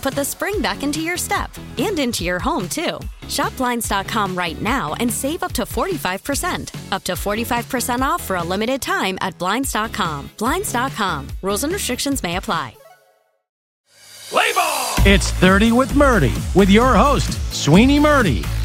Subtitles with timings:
[0.00, 2.98] put the spring back into your step and into your home, too.
[3.28, 6.92] Shop Blinds.com right now and save up to 45%.
[6.92, 10.30] Up to 45% off for a limited time at Blinds.com.
[10.38, 11.28] Blinds.com.
[11.42, 12.74] Rules and restrictions may apply.
[14.30, 14.94] Play ball!
[15.06, 18.59] It's 30 with Murti with your host, Sweeny Murti.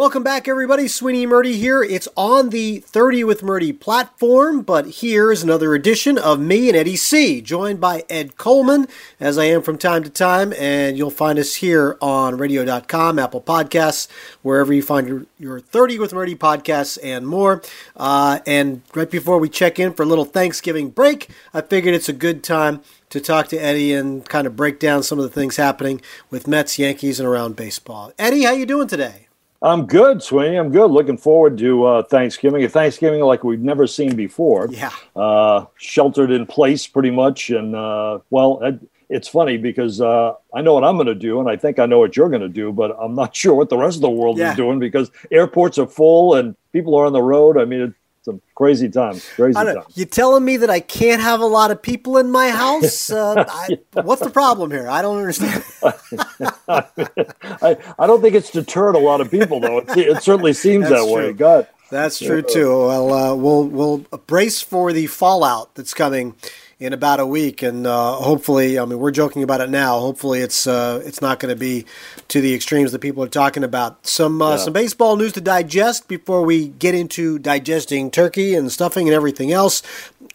[0.00, 0.88] Welcome back, everybody.
[0.88, 1.82] Sweeny Murti here.
[1.82, 6.96] It's on the 30 with Murti platform, but here's another edition of me and Eddie
[6.96, 8.88] C, joined by Ed Coleman,
[9.20, 13.42] as I am from time to time, and you'll find us here on radio.com, Apple
[13.42, 14.08] Podcasts,
[14.40, 17.60] wherever you find your, your 30 with Murti podcasts and more.
[17.94, 22.08] Uh, and right before we check in for a little Thanksgiving break, I figured it's
[22.08, 25.30] a good time to talk to Eddie and kind of break down some of the
[25.30, 26.00] things happening
[26.30, 28.14] with Mets, Yankees, and around baseball.
[28.18, 29.26] Eddie, how you doing today?
[29.62, 30.56] I'm good, Sweeny.
[30.58, 30.90] I'm good.
[30.90, 32.64] Looking forward to uh, Thanksgiving.
[32.64, 34.68] A Thanksgiving like we've never seen before.
[34.70, 34.90] Yeah.
[35.14, 37.50] Uh, sheltered in place, pretty much.
[37.50, 38.60] And uh, well,
[39.10, 41.84] it's funny because uh, I know what I'm going to do, and I think I
[41.84, 44.10] know what you're going to do, but I'm not sure what the rest of the
[44.10, 44.52] world Yeah.
[44.52, 47.58] is doing because airports are full and people are on the road.
[47.58, 49.18] I mean, it's a crazy time.
[49.34, 49.74] Crazy I time.
[49.76, 53.10] don't, you telling me that I can't have a lot of people in my house?
[53.20, 54.88] Uh, I, What's the problem here?
[54.88, 55.64] I don't understand.
[56.68, 59.78] I, I don't think it's deterred a lot of people, though.
[59.78, 61.22] It, it certainly seems That's that way.
[61.26, 61.34] true.
[61.34, 61.68] God.
[61.90, 62.68] That's true too.
[62.86, 66.36] Well, uh, we'll we'll brace for the fallout that's coming
[66.80, 69.98] in about a week, and uh, hopefully, I mean, we're joking about it now.
[70.00, 71.84] Hopefully, it's uh, it's not going to be
[72.28, 74.06] to the extremes that people are talking about.
[74.06, 74.56] Some uh, Yeah.
[74.56, 79.52] some baseball news to digest before we get into digesting turkey and stuffing and everything
[79.52, 79.82] else.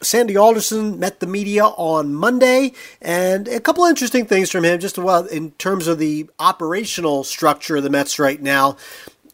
[0.03, 4.79] Sandy Alderson met the media on Monday, and a couple of interesting things from him.
[4.79, 8.77] Just well, in terms of the operational structure of the Mets right now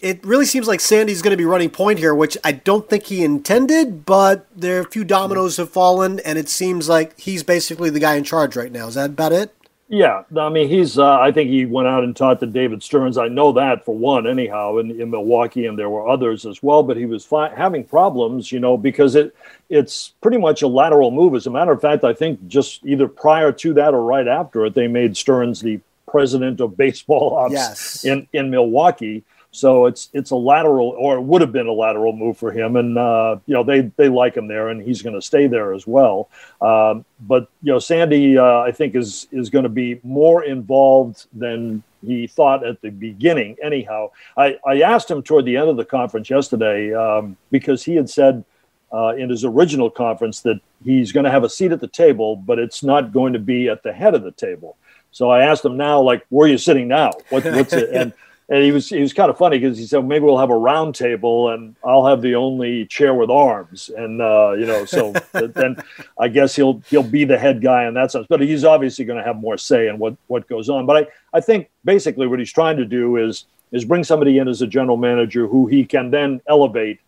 [0.01, 3.05] it really seems like Sandy's going to be running point here, which I don't think
[3.05, 7.43] he intended, but there are a few dominoes have fallen, and it seems like he's
[7.43, 8.87] basically the guy in charge right now.
[8.87, 9.55] Is that about it?
[9.87, 10.97] Yeah, I mean, he's.
[10.97, 13.17] Uh, I think he went out and talked to David Stearns.
[13.17, 16.81] I know that for one, anyhow, in, in Milwaukee, and there were others as well.
[16.81, 19.35] But he was fi- having problems, you know, because it
[19.69, 21.35] it's pretty much a lateral move.
[21.35, 24.65] As a matter of fact, I think just either prior to that or right after
[24.65, 28.05] it, they made Stearns the president of baseball ops Yes.
[28.05, 29.23] in in Milwaukee.
[29.51, 32.77] So it's it's a lateral, or it would have been a lateral move for him,
[32.77, 35.73] and uh, you know they they like him there, and he's going to stay there
[35.73, 36.29] as well.
[36.61, 41.27] Um, but you know, Sandy, uh, I think is is going to be more involved
[41.33, 43.57] than he thought at the beginning.
[43.61, 47.95] Anyhow, I I asked him toward the end of the conference yesterday um, because he
[47.95, 48.45] had said
[48.93, 52.35] uh, in his original conference that he's going to have a seat at the table,
[52.35, 54.77] but it's not going to be at the head of the table.
[55.11, 57.11] So I asked him now, like, where are you sitting now?
[57.29, 57.89] What, what's it?
[57.93, 58.13] And
[58.51, 60.57] and he was he was kind of funny because he said maybe we'll have a
[60.57, 65.13] round table and I'll have the only chair with arms, and uh, you know, so
[65.31, 65.77] then
[66.19, 68.27] I guess he'll he'll be the head guy in that sense.
[68.29, 70.85] But he's obviously going to have more say in what what goes on.
[70.85, 74.49] But I I think basically what he's trying to do is is bring somebody in
[74.49, 76.99] as a general manager who he can then elevate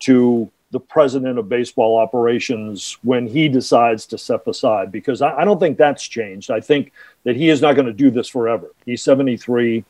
[0.00, 5.44] to the president of baseball operations when he decides to step aside because I, I
[5.44, 6.50] don't think that's changed.
[6.50, 6.92] I think
[7.24, 8.70] that he is not going to do this forever.
[8.86, 9.84] He's 73.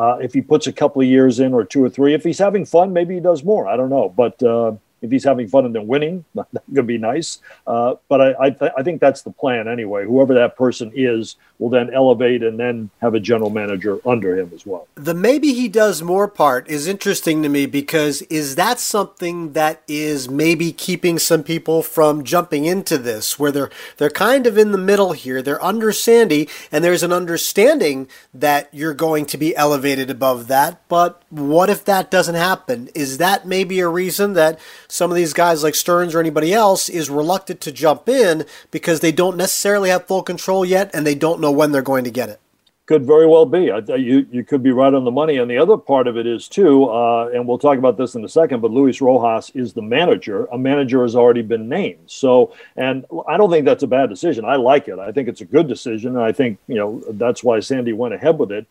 [0.00, 2.38] Uh, if he puts a couple of years in or two or three, if he's
[2.38, 3.68] having fun, maybe he does more.
[3.68, 4.08] I don't know.
[4.08, 7.38] But uh, if he's having fun and then winning, that could be nice.
[7.66, 10.04] Uh, but I I, th- I, think that's the plan anyway.
[10.04, 14.50] Whoever that person is will then elevate and then have a general manager under him
[14.54, 14.88] as well.
[14.94, 19.82] The maybe he does more part is interesting to me because is that something that
[19.86, 24.72] is maybe keeping some people from jumping into this, where they're they're kind of in
[24.72, 25.42] the middle here.
[25.42, 30.80] They're under Sandy, and there's an understanding that you're going to be elevated above that.
[30.88, 32.88] But what if that doesn't happen?
[32.94, 34.58] Is that maybe a reason that
[34.90, 39.00] some of these guys like Stearns or anybody else is reluctant to jump in because
[39.00, 42.10] they don't necessarily have full control yet and they don't know when they're going to
[42.10, 42.40] get it?
[42.86, 43.66] Could very well be.
[43.66, 45.36] You you could be right on the money.
[45.36, 48.24] And the other part of it is too, uh, and we'll talk about this in
[48.24, 48.60] a second.
[48.60, 50.46] But Luis Rojas is the manager.
[50.46, 52.02] A manager has already been named.
[52.06, 54.44] So, and I don't think that's a bad decision.
[54.44, 54.98] I like it.
[54.98, 58.12] I think it's a good decision, and I think you know that's why Sandy went
[58.12, 58.66] ahead with it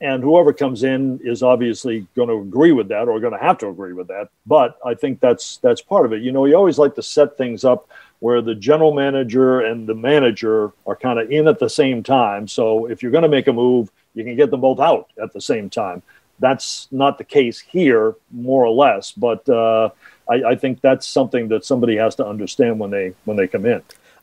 [0.00, 3.58] and whoever comes in is obviously going to agree with that or going to have
[3.58, 4.28] to agree with that.
[4.46, 6.22] But i think that's that's part of it.
[6.22, 7.88] You know you always like to set things up
[8.20, 12.48] where the general manager and the manager are kind of in at the same time.
[12.48, 15.32] So if you're going to make a move you can get them both out at
[15.32, 16.02] the same time.
[16.40, 19.90] That's not the case here more or less but uh,
[20.28, 23.66] I, I think that's something that somebody has to understand when they when they come
[23.66, 23.82] in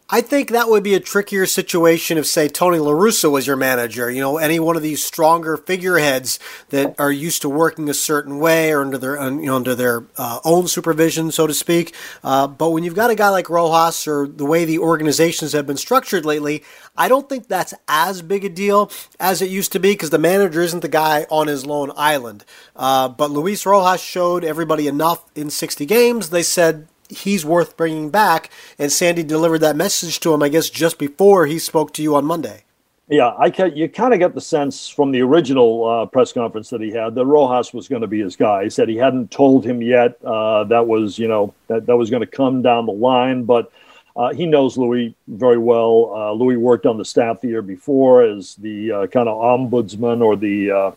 [0.10, 3.58] I think that would be a trickier situation if, say, Tony La Russa was your
[3.58, 4.10] manager.
[4.10, 6.40] You know, any one of these stronger figureheads
[6.70, 10.06] that are used to working a certain way or under their, you know, under their
[10.18, 11.94] uh, own supervision, so to speak.
[12.24, 15.68] Uh, but when you've got a guy like Rojas or the way the organizations have
[15.68, 16.64] been structured lately,
[16.96, 18.90] I don't think that's as big a deal
[19.20, 22.46] as it used to be because the manager isn't the guy on his lone island.
[22.78, 26.30] Uh, but Luis Rojas showed everybody enough in 60 games.
[26.30, 28.50] They said he's worth bringing back.
[28.78, 32.16] And Sandy delivered that message to him, I guess, just before he spoke to you
[32.16, 32.64] on Monday.
[33.10, 36.70] Yeah, I can, you kind of get the sense from the original uh, press conference
[36.72, 38.66] that he had that Rojas was going to be his guy.
[38.66, 40.18] He said he hadn't told him yet.
[40.26, 43.72] Uh, that was, you know, that, that was going to come down the line, but
[44.18, 46.12] uh, he knows Louis very well.
[46.14, 50.22] Uh, Louis worked on the staff the year before as the uh, kind of ombudsman
[50.22, 50.94] or the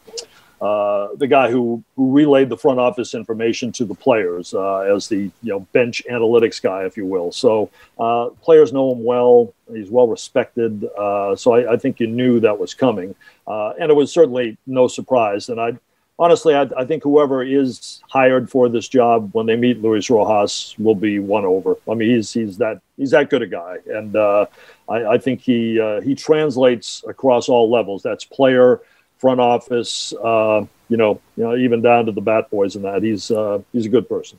[0.61, 4.81] uh, uh, the guy who, who relayed the front office information to the players uh,
[4.81, 7.33] as the you know bench analytics guy, if you will.
[7.33, 9.53] So uh, players know him well.
[9.73, 10.85] He's well respected.
[10.99, 13.15] Uh, so I, I, think you knew that was coming,
[13.47, 15.49] uh, and it was certainly no surprise.
[15.49, 15.79] And I
[16.19, 20.75] honestly, I, I, think whoever is hired for this job when they meet Luis Rojas
[20.79, 21.77] will be won over.
[21.91, 24.47] I mean, he's he's that he's that good a guy, and I,
[24.89, 28.03] I, think he he translates across all levels.
[28.03, 28.81] That's player
[29.21, 33.03] front office, uh, you know, you know, even down to the bat boys and that.
[33.03, 34.39] He's uh, he's a good person.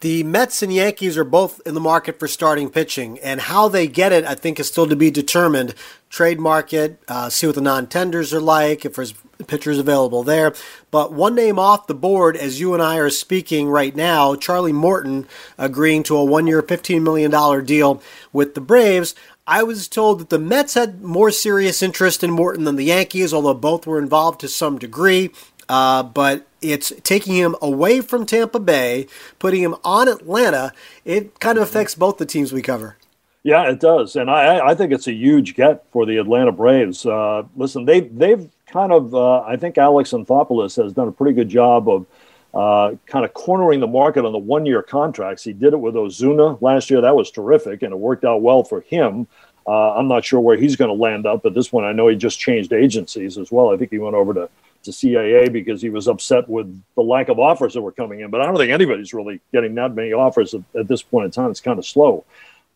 [0.00, 3.86] The Mets and Yankees are both in the market for starting pitching, and how they
[3.86, 5.74] get it, I think, is still to be determined.
[6.16, 9.12] Trade market, uh, see what the non-tenders are like, if there's
[9.48, 10.54] pitchers available there.
[10.90, 14.72] But one name off the board, as you and I are speaking right now, Charlie
[14.72, 15.28] Morton
[15.58, 18.02] agreeing to a one-year, $15 million deal
[18.32, 19.14] with the Braves.
[19.46, 23.34] I was told that the Mets had more serious interest in Morton than the Yankees,
[23.34, 25.32] although both were involved to some degree.
[25.68, 29.06] Uh, but it's taking him away from Tampa Bay,
[29.38, 30.72] putting him on Atlanta.
[31.04, 32.96] It kind of affects both the teams we cover.
[33.46, 37.06] Yeah, it does, and I, I think it's a huge get for the Atlanta Braves.
[37.06, 41.32] Uh, listen, they they've kind of uh, I think Alex Anthopoulos has done a pretty
[41.32, 42.06] good job of
[42.52, 45.44] uh, kind of cornering the market on the one year contracts.
[45.44, 47.00] He did it with Ozuna last year.
[47.00, 49.28] That was terrific, and it worked out well for him.
[49.64, 51.86] Uh, I'm not sure where he's going to land up at this point.
[51.86, 53.72] I know he just changed agencies as well.
[53.72, 54.50] I think he went over to,
[54.82, 58.30] to CAA because he was upset with the lack of offers that were coming in.
[58.30, 61.30] But I don't think anybody's really getting that many offers at, at this point in
[61.30, 61.52] time.
[61.52, 62.24] It's kind of slow.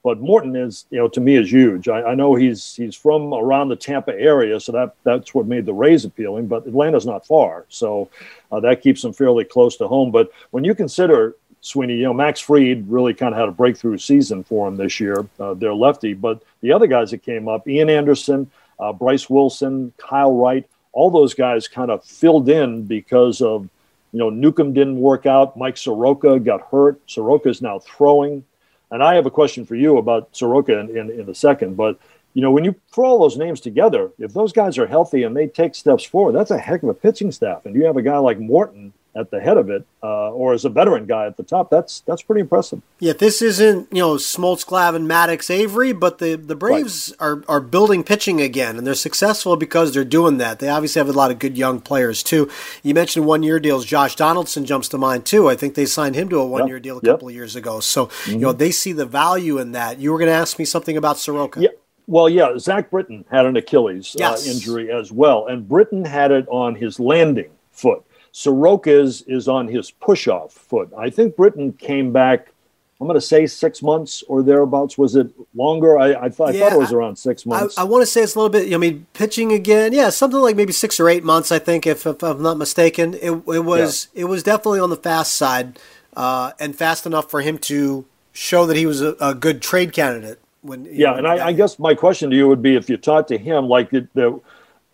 [0.02, 1.88] But Morton is, you know, to me is huge.
[1.88, 5.66] I, I, know he's he's from around the Tampa area, so that that's what made
[5.66, 6.47] the Rays appealing.
[6.47, 8.09] But Atlanta's not far, so
[8.50, 10.11] uh, that keeps him fairly close to home.
[10.11, 13.99] But when you consider Sweeny, you know, Max Fried really kind of had a breakthrough
[13.99, 15.26] season for him this year.
[15.38, 19.92] Uh, they're lefty, but the other guys that came up, Ian Anderson, uh, Bryce Wilson,
[19.99, 23.69] Kyle Wright, all those guys kind of filled in because of,
[24.12, 25.57] you know, Newcomb didn't work out.
[25.57, 26.99] Mike Soroka got hurt.
[27.07, 28.45] Soroka is now throwing.
[28.90, 31.76] And I have a question for you about Soroka in, in, in a second.
[31.76, 31.99] But,
[32.35, 35.37] you know, when you throw all those names together, if those guys are healthy and
[35.37, 37.66] they take steps forward, that's a heck of a pitching staff.
[37.66, 40.64] And you have a guy like Morton at the head of it, uh, or as
[40.64, 42.80] a veteran guy at the top, that's that's pretty impressive.
[43.00, 47.26] Yeah, this isn't you know Smoltz, Glavine, Maddux, Avery, but the the Braves right.
[47.26, 50.60] are are building pitching again, and they're successful because they're doing that.
[50.60, 52.48] They obviously have a lot of good young players too.
[52.82, 53.84] You mentioned one year deals.
[53.84, 55.48] Josh Donaldson jumps to mind too.
[55.48, 56.82] I think they signed him to a one year yep.
[56.82, 57.34] deal a couple yep.
[57.34, 57.80] of years ago.
[57.80, 58.32] So mm-hmm.
[58.32, 59.98] you know they see the value in that.
[59.98, 61.60] You were going to ask me something about Soroka.
[61.60, 61.70] Yeah.
[62.06, 64.44] Well, yeah, Zach Britton had an Achilles uh, yes.
[64.44, 68.04] uh, injury as well, and Britton had it on his landing foot.
[68.32, 70.92] Soroka's is on his push off foot.
[70.96, 72.52] I think Britton came back
[73.00, 74.99] I'm going to say six months or thereabouts.
[74.99, 75.99] Was it longer?
[75.99, 77.78] I, I, thought, yeah, I thought it was around six months.
[77.78, 78.75] I, I, want to say it's a little bit.
[78.75, 81.50] I mean, pitching again, yeah, something like maybe six or eight months.
[81.50, 84.22] I think, if, if I'm not mistaken, it, it was yeah.
[84.22, 85.78] it was definitely on the fast side,
[86.14, 89.94] uh, and fast enough for him to show that he was a, a good trade
[89.94, 90.38] candidate.
[90.60, 92.99] When yeah, know, and I, I, guess my question to you would be if you
[92.99, 94.38] talked to him, like the, the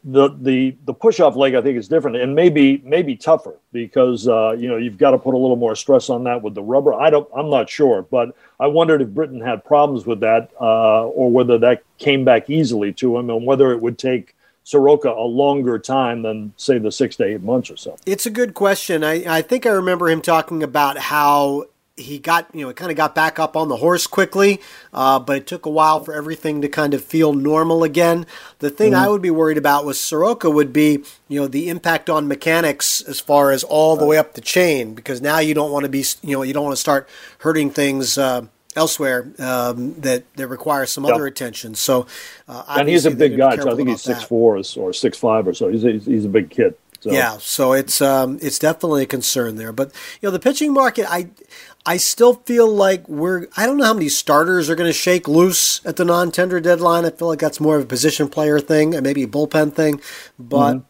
[0.08, 4.28] the the the push off leg I think is different and maybe maybe tougher because
[4.28, 6.62] uh, you know you've got to put a little more stress on that with the
[6.62, 6.94] rubber.
[6.94, 11.06] I don't I'm not sure, but I wondered if Britton had problems with that uh,
[11.06, 15.26] or whether that came back easily to him and whether it would take Soroka a
[15.26, 17.96] longer time than say the six to eight months or so.
[18.06, 19.02] It's a good question.
[19.02, 21.64] I I think I remember him talking about how
[21.96, 24.60] he got you know it kind of got back up on the horse quickly,
[24.92, 28.26] uh, but it took a while for everything to kind of feel normal again.
[28.58, 29.02] The thing mm-hmm.
[29.02, 33.00] I would be worried about with Soroka would be you know the impact on mechanics
[33.00, 35.88] as far as all the way up the chain because now you don't want to
[35.88, 38.18] be you know you don't want to start hurting things.
[38.18, 41.14] Uh, elsewhere um, that that requires some yep.
[41.14, 41.74] other attention.
[41.74, 42.06] So,
[42.46, 43.56] uh, and he's a big guy.
[43.56, 45.68] So I think he's six four or six five or so.
[45.68, 46.74] He's a, he's a big kid.
[47.06, 47.12] So.
[47.12, 49.70] Yeah, so it's um, it's definitely a concern there.
[49.70, 51.28] But you know, the pitching market, I
[51.84, 53.46] I still feel like we're.
[53.56, 57.04] I don't know how many starters are going to shake loose at the non-tender deadline.
[57.04, 60.00] I feel like that's more of a position player thing and maybe a bullpen thing.
[60.36, 60.86] But mm-hmm.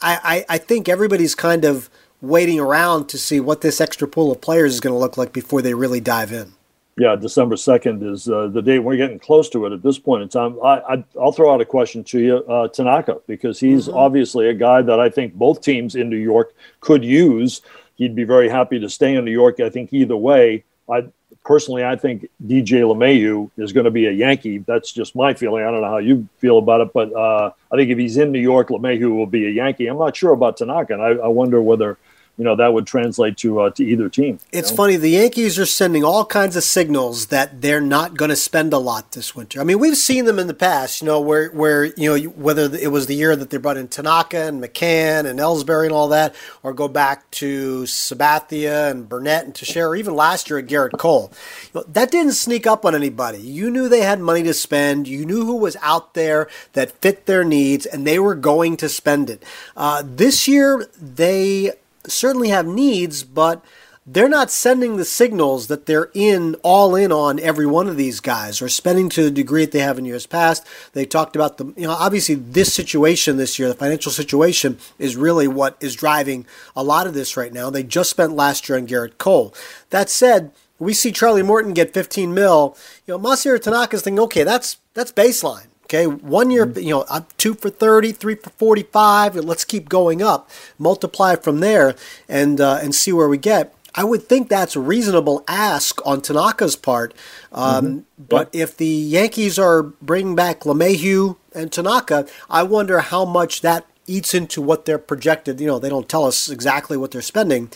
[0.00, 1.90] I, I, I think everybody's kind of
[2.22, 5.34] waiting around to see what this extra pool of players is going to look like
[5.34, 6.54] before they really dive in.
[6.98, 8.80] Yeah, December second is uh, the date.
[8.80, 10.58] We're getting close to it at this point in time.
[10.64, 13.96] I, will throw out a question to you, uh, Tanaka, because he's mm-hmm.
[13.96, 17.62] obviously a guy that I think both teams in New York could use
[17.98, 19.60] he'd be very happy to stay in New York.
[19.60, 21.08] I think either way, I
[21.44, 24.58] personally, I think DJ LeMahieu is going to be a Yankee.
[24.58, 25.64] That's just my feeling.
[25.64, 28.32] I don't know how you feel about it, but uh, I think if he's in
[28.32, 29.88] New York, LeMahieu will be a Yankee.
[29.88, 31.98] I'm not sure about Tanaka, and I, I wonder whether
[32.38, 34.38] you know that would translate to uh, to either team.
[34.52, 34.76] It's know?
[34.76, 34.96] funny.
[34.96, 38.78] The Yankees are sending all kinds of signals that they're not going to spend a
[38.78, 39.60] lot this winter.
[39.60, 41.02] I mean, we've seen them in the past.
[41.02, 43.88] You know, where where you know whether it was the year that they brought in
[43.88, 49.44] Tanaka and McCann and Ellsbury and all that, or go back to Sabathia and Burnett
[49.44, 51.32] and Teixeira, or even last year at Gerrit Cole.
[51.74, 53.38] You know, that didn't sneak up on anybody.
[53.38, 55.08] You knew they had money to spend.
[55.08, 58.88] You knew who was out there that fit their needs, and they were going to
[58.88, 59.42] spend it.
[59.76, 61.72] Uh, this year, they
[62.08, 63.64] certainly have needs, but
[64.10, 68.20] they're not sending the signals that they're in all in on every one of these
[68.20, 70.66] guys or spending to the degree that they have in years past.
[70.94, 75.16] They talked about the, you know, obviously this situation this year, the financial situation is
[75.16, 77.68] really what is driving a lot of this right now.
[77.68, 79.54] They just spent last year on Gerrit Cole.
[79.90, 82.76] That said, we see Charlie Morton get 15 mil.
[83.06, 85.66] You know, Masahiro Tanaka's thinking, okay, that's that's baseline.
[85.88, 86.80] Okay, one year, mm-hmm.
[86.80, 89.36] you know, two for 30, three for 45.
[89.36, 91.94] Let's keep going up, multiply from there,
[92.28, 93.74] and uh, and see where we get.
[93.94, 97.14] I would think that's a reasonable ask on Tanaka's part.
[97.52, 97.98] Um, mm-hmm.
[98.18, 103.86] But if the Yankees are bringing back LeMahieu and Tanaka, I wonder how much that
[104.06, 105.58] eats into what they're projected.
[105.58, 107.70] You know, they don't tell us exactly what they're spending.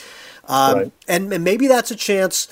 [0.48, 0.92] Um, right.
[1.08, 2.46] and, and maybe that's a chance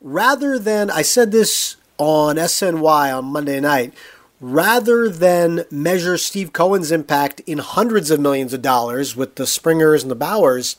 [0.00, 3.94] rather than, I said this on SNY on Monday night,
[4.40, 10.02] rather than measure Steve Cohen's impact in hundreds of millions of dollars with the Springers
[10.02, 10.76] and the Bauers,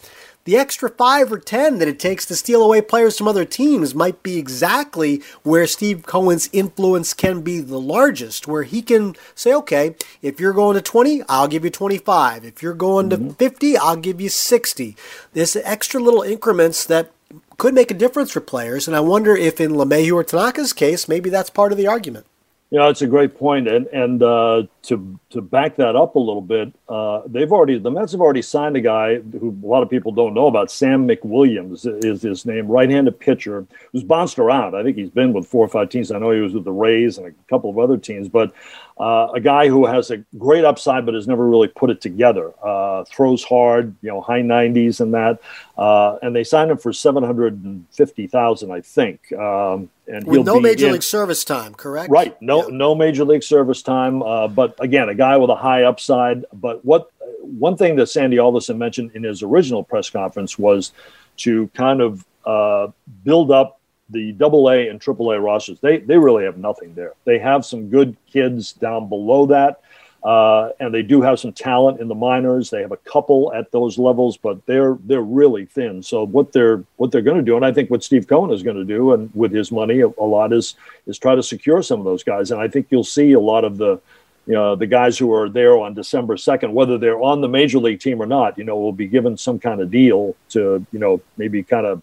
[0.47, 3.93] the extra five or ten that it takes to steal away players from other teams
[3.93, 9.53] might be exactly where Steve Cohen's influence can be the largest, where he can say,
[9.53, 12.45] okay, if you're going to 20, I'll give you 25.
[12.45, 13.27] If you're going mm-hmm.
[13.27, 14.95] to 50, I'll give you 60.
[15.33, 17.11] There's extra little increments that
[17.57, 21.09] could make a difference for players, and I wonder if in LeMahieu or Tanaka's case,
[21.09, 22.25] maybe that's part of the argument.
[22.69, 26.41] Yeah, it's a great point, and and uh, to to back that up a little
[26.41, 29.89] bit, uh, they've already the Mets have already signed a guy who a lot of
[29.89, 30.69] people don't know about.
[30.69, 34.75] Sam McWilliams is his name, right-handed pitcher who's bounced around.
[34.75, 36.11] I think he's been with four or five teams.
[36.11, 38.51] I know he was with the Rays and a couple of other teams, but
[38.99, 42.51] uh, a guy who has a great upside but has never really put it together.
[42.63, 45.39] Uh, throws hard, you know, high 90s and that.
[45.77, 49.31] Uh, and they signed him for 750,000, I think.
[49.33, 52.09] Um, and with no major in, league service time, correct?
[52.09, 52.39] Right.
[52.41, 52.75] No, yeah.
[52.75, 54.23] no major league service time.
[54.23, 56.45] Uh, but again, a guy with a high upside.
[56.53, 57.11] But what
[57.41, 60.91] one thing that Sandy Alderson mentioned in his original press conference was
[61.37, 62.87] to kind of uh,
[63.23, 63.76] build up
[64.09, 67.13] the double A and triple A rosters, they, they really have nothing there.
[67.25, 69.81] They have some good kids down below that.
[70.23, 72.69] Uh, and they do have some talent in the minors.
[72.69, 76.01] They have a couple at those levels, but they're they're really thin.
[76.01, 78.63] So what they're what they're going to do, and I think what Steve Cohen is
[78.63, 81.83] going to do, and with his money, a, a, lot is is try to secure
[81.83, 82.51] some of those guys.
[82.51, 84.01] And I think you'll see a lot of the
[84.47, 87.77] you know the guys who are there on December second, whether they're on the major
[87.77, 90.99] league team or not, you know, will be given some kind of deal to you
[90.99, 92.01] know maybe kind of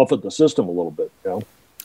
[0.00, 1.10] buffet the system a little bit.
[1.24, 1.42] You know.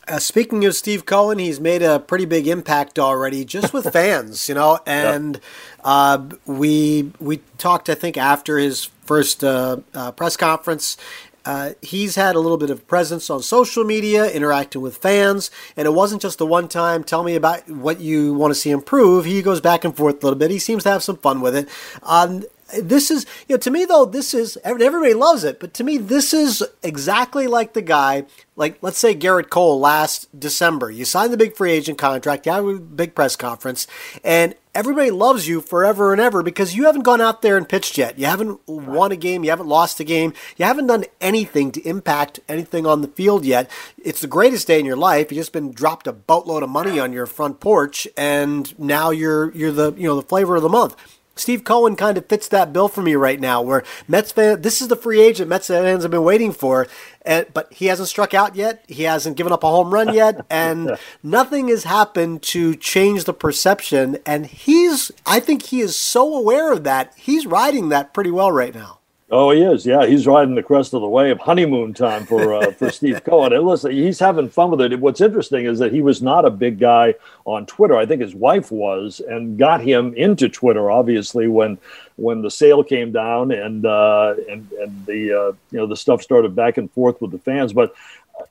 [0.08, 4.48] Uh, speaking of Steve Cohen, he's made a pretty big impact already, just with fans,
[4.48, 4.80] you know.
[4.86, 5.40] And
[5.84, 10.98] uh, we we talked, I think, after his first uh, uh press conference.
[11.44, 15.86] Uh, he's had a little bit of presence on social media, interacting with fans, and
[15.86, 17.04] it wasn't just the one time.
[17.04, 19.26] Tell me about what you want to see improve.
[19.26, 20.50] He goes back and forth a little bit.
[20.50, 21.70] He seems to have some fun with it.
[22.02, 22.44] Um,
[22.82, 25.98] this is you know to me though this is everybody loves it but to me
[25.98, 30.90] this is exactly like the guy like let's say Gerrit Cole last December.
[30.90, 33.86] You sign the big free agent contract you have a big press conference
[34.24, 37.98] and everybody loves you forever and ever because you haven't gone out there and pitched
[37.98, 38.18] yet.
[38.18, 41.88] You haven't won a game you haven't lost a game you haven't done anything to
[41.88, 43.70] impact anything on the field yet.
[44.04, 45.32] It's the greatest day in your life.
[45.32, 49.52] You just been dropped a boatload of money on your front porch and now you're
[49.52, 50.96] you're the you know the flavor of the month
[51.36, 54.82] Steve Cohen kind of fits that bill for me right now, where Mets fan, this
[54.82, 56.88] is the free agent Mets fans have been waiting for,
[57.24, 58.84] and, but he hasn't struck out yet.
[58.88, 63.34] He hasn't given up a home run yet, and nothing has happened to change the
[63.34, 64.18] perception.
[64.26, 67.14] And he's, I think he is so aware of that.
[67.18, 69.00] He's riding that pretty well right now.
[69.38, 69.86] Oh, he is.
[69.86, 71.38] Yeah, he's riding the crest of the wave.
[71.40, 73.52] Honeymoon time for uh, for Steve Cohen.
[73.52, 74.98] And listen, he's having fun with it.
[74.98, 77.98] What's interesting is that he was not a big guy on Twitter.
[77.98, 80.90] I think his wife was, and got him into Twitter.
[80.90, 81.78] Obviously, when
[82.16, 86.22] when the sale came down and uh, and and the uh, you know the stuff
[86.22, 87.74] started back and forth with the fans.
[87.74, 87.94] But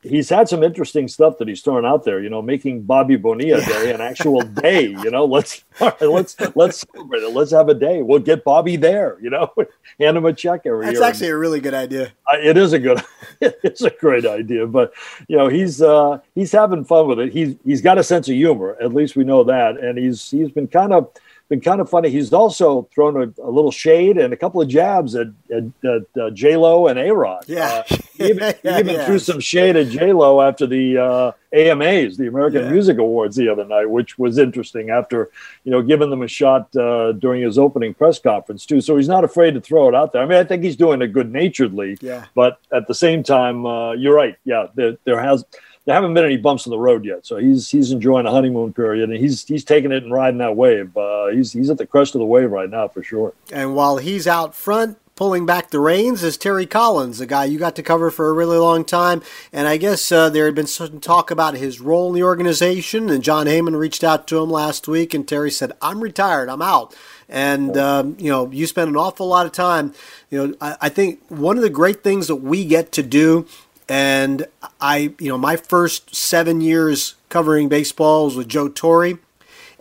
[0.03, 2.21] he's had some interesting stuff that he's throwing out there.
[2.21, 3.65] You know, making Bobby Bonilla.
[3.65, 4.89] Day an actual day.
[4.89, 5.65] You know, let's
[6.01, 7.33] let's let's celebrate it.
[7.33, 8.03] Let's have a day.
[8.03, 9.19] We'll get Bobby there.
[9.21, 9.53] You know,
[9.99, 11.01] hand him a check every That's year.
[11.01, 12.13] That's actually a really good idea.
[12.35, 13.03] It is a good.
[13.41, 14.93] It's a great idea, but
[15.29, 17.33] you know, he's uh, he's having fun with it.
[17.33, 18.77] He's he's got a sense of humor.
[18.81, 21.11] At least we know that, and he's he's been kind of
[21.55, 22.11] been kind of funny.
[22.11, 26.21] He's also thrown a, a little shade and a couple of jabs at, at, at
[26.21, 27.45] uh, J Lo and A Rod.
[27.47, 29.07] Yeah, uh, he even, yeah, even yeah.
[29.07, 32.71] threw some shade at J Lo after the uh, AMAs, the American yeah.
[32.71, 34.91] Music Awards, the other night, which was interesting.
[34.91, 35.31] After
[35.65, 39.09] you know giving them a shot uh, during his opening press conference too, so he's
[39.09, 40.23] not afraid to throw it out there.
[40.23, 41.97] I mean, I think he's doing it good naturedly.
[42.01, 44.37] Yeah, but at the same time, uh, you're right.
[44.45, 45.45] Yeah, there, there has
[45.85, 47.27] there haven't been any bumps in the road yet.
[47.27, 50.57] So he's he's enjoying the honeymoon period, and he's he's taking it and riding that
[50.57, 50.97] wave.
[50.97, 53.35] Uh, he's he's at the crest of the wave right now for sure.
[53.53, 54.99] And while he's out front.
[55.17, 58.33] Pulling back the reins is Terry Collins, a guy you got to cover for a
[58.33, 59.23] really long time.
[59.53, 63.09] And I guess uh, there had been some talk about his role in the organization.
[63.09, 66.61] And Jon Heyman reached out to him last week, and Terry said, I'm retired, I'm
[66.61, 66.97] out.
[67.29, 69.95] And, um, you know, you spend an awful lot of time.
[70.31, 73.47] You know, I, I think one of the great things that we get to do
[73.89, 74.47] and
[74.81, 79.19] I, you know, my first seven years covering baseball was with Joe Torre.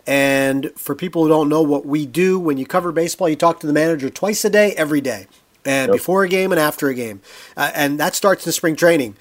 [0.06, 3.60] And for people who don't know what we do, when you cover baseball, you talk
[3.60, 5.26] to the manager twice a day, every day,
[5.64, 5.96] and yep.
[5.96, 7.22] before a game and after a game.
[7.56, 9.16] Uh, and that starts in spring training.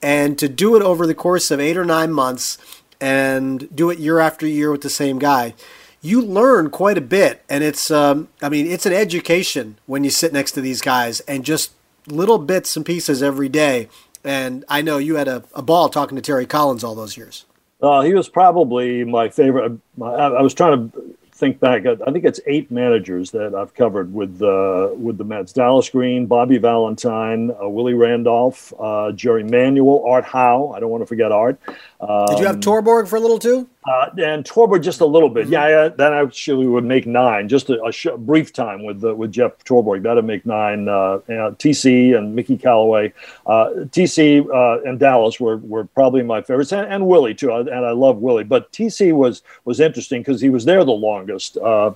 [0.00, 2.56] And to do it over the course of eight or nine months
[3.00, 5.54] and do it year after year with the same guy,
[6.00, 7.42] you learn quite a bit.
[7.48, 11.18] And it's, um, I mean, it's an education when you sit next to these guys
[11.20, 11.72] and just
[12.06, 13.88] little bits and pieces every day
[14.24, 17.44] and I know you had a, a ball talking to Terry Collins all those years.
[17.80, 19.78] Uh, he was probably my favorite.
[20.02, 21.86] I, I was trying to think back.
[21.86, 26.26] I think it's eight managers that I've covered with uh, with the Mets: Dallas Green,
[26.26, 30.72] Bobby Valentine, uh, Willie Randolph, uh, Jerry Manuel, Art Howe.
[30.74, 31.60] I don't want to forget Art.
[32.00, 33.68] Um, Did you have um, Torborg for a little too?
[33.84, 35.48] Uh, and Torborg just a little bit.
[35.48, 39.02] Yeah, yeah then I actually would make nine, just a, a sh- brief time with
[39.02, 40.02] uh, with Jeff Torborg.
[40.02, 40.88] That'd make nine.
[40.88, 43.12] Uh, TC and Mickey Callaway,
[43.46, 47.50] uh, TC uh, and Dallas were, were probably my favorites, and, and, Willie too.
[47.52, 51.56] And I love Willie, but TC was was interesting because he was there the longest.
[51.56, 51.92] Uh,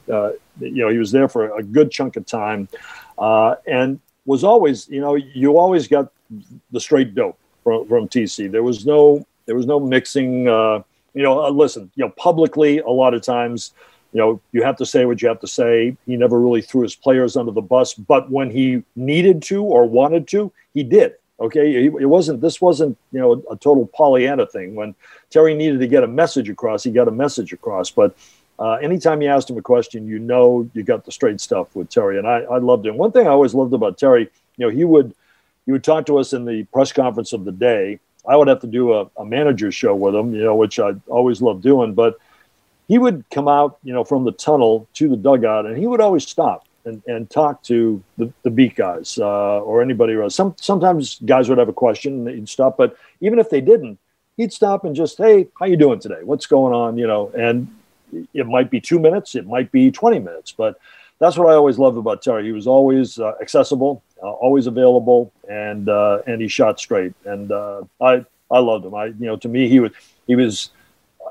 [0.58, 2.68] you know, he was there for a good chunk of time,
[3.18, 6.12] and was always, you know, you always got
[6.70, 8.50] the straight dope from, from TC.
[8.50, 10.48] There was no there was no mixing.
[10.48, 10.82] Uh,
[11.14, 13.72] you know, uh, listen, you know, publicly, a lot of times,
[14.12, 15.96] you know, you have to say what you have to say.
[16.06, 19.86] He never really threw his players under the bus, but when he needed to or
[19.86, 21.14] wanted to, he did.
[21.40, 22.40] Okay, it wasn't.
[22.40, 24.76] This wasn't, you know, a, total Pollyanna thing.
[24.76, 24.94] When
[25.28, 27.90] Terry needed to get a message across, he got a message across.
[27.90, 28.16] But
[28.60, 31.88] uh, anytime you asked him a question, you know, you got the straight stuff with
[31.88, 32.96] Terry, and I, I loved him.
[32.96, 35.16] One thing I always loved about Terry, you know, he would
[35.66, 38.60] he would talk to us in the press conference of the day, I would have
[38.60, 41.94] to do a, a manager's show with him, you know, which I always loved doing.
[41.94, 42.18] But
[42.88, 46.00] he would come out, you know, from the tunnel to the dugout, and he would
[46.00, 50.34] always stop and, and talk to the, the beat guys uh, or anybody else.
[50.34, 52.76] Some sometimes guys would have a question, and he'd stop.
[52.76, 53.98] But even if they didn't,
[54.36, 56.22] he'd stop and just, hey, how you doing today?
[56.22, 56.98] What's going on?
[56.98, 57.68] You know, and
[58.34, 60.78] it might be two minutes, it might be twenty minutes, but
[61.18, 62.44] that's what I always loved about Terry.
[62.44, 67.14] He was always uh, accessible always available, and uh, and he shot straight.
[67.24, 68.94] And uh, I I loved him.
[68.94, 69.92] I you know to me he was
[70.26, 70.70] he was.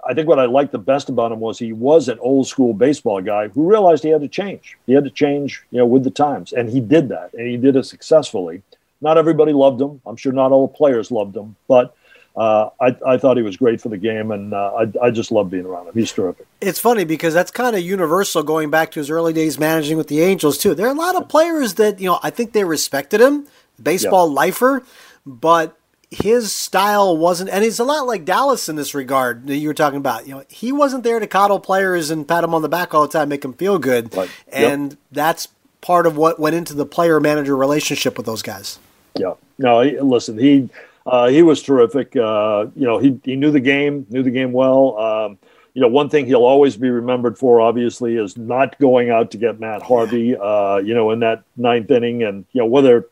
[0.08, 2.74] I think what I liked the best about him was he was an old school
[2.74, 4.78] baseball guy who realized he had to change.
[4.88, 7.58] He had to change, you know, with the times, and he did that, and he
[7.58, 8.64] did it successfully.
[9.02, 10.02] Not everybody loved him.
[10.06, 11.96] I'm sure not all players loved him, but
[12.36, 15.34] uh, I, I, thought he was great for the game, and uh, I, I, just
[15.34, 15.94] love being around him.
[15.94, 16.48] He's terrific.
[16.62, 20.08] It's funny because that's kind of universal going back to his early days managing with
[20.08, 20.74] the Angels, too.
[20.74, 23.48] There are a lot of players that, you know, I think they respected him,
[23.82, 24.36] baseball yeah.
[24.36, 24.84] lifer,
[25.26, 25.78] but
[26.10, 29.74] his style wasn't, and he's a lot like Dallas in this regard that you were
[29.74, 30.26] talking about.
[30.26, 33.02] You know, he wasn't there to coddle players and pat them on the back all
[33.02, 34.16] the time, make them feel good.
[34.16, 34.30] Right.
[34.48, 35.00] And yep.
[35.12, 35.50] that's
[35.82, 38.80] part of what went into the player manager relationship with those guys.
[39.18, 39.34] Yeah.
[39.58, 40.70] No, listen, he
[41.06, 42.16] uh, he was terrific.
[42.16, 44.98] Uh, you know, he, he knew the game, knew the game well.
[44.98, 45.38] Um,
[45.74, 49.38] you know, one thing he'll always be remembered for, obviously, is not going out to
[49.38, 50.36] get Matt Harvey.
[50.36, 53.08] Uh, you know, in that ninth inning, and you know whether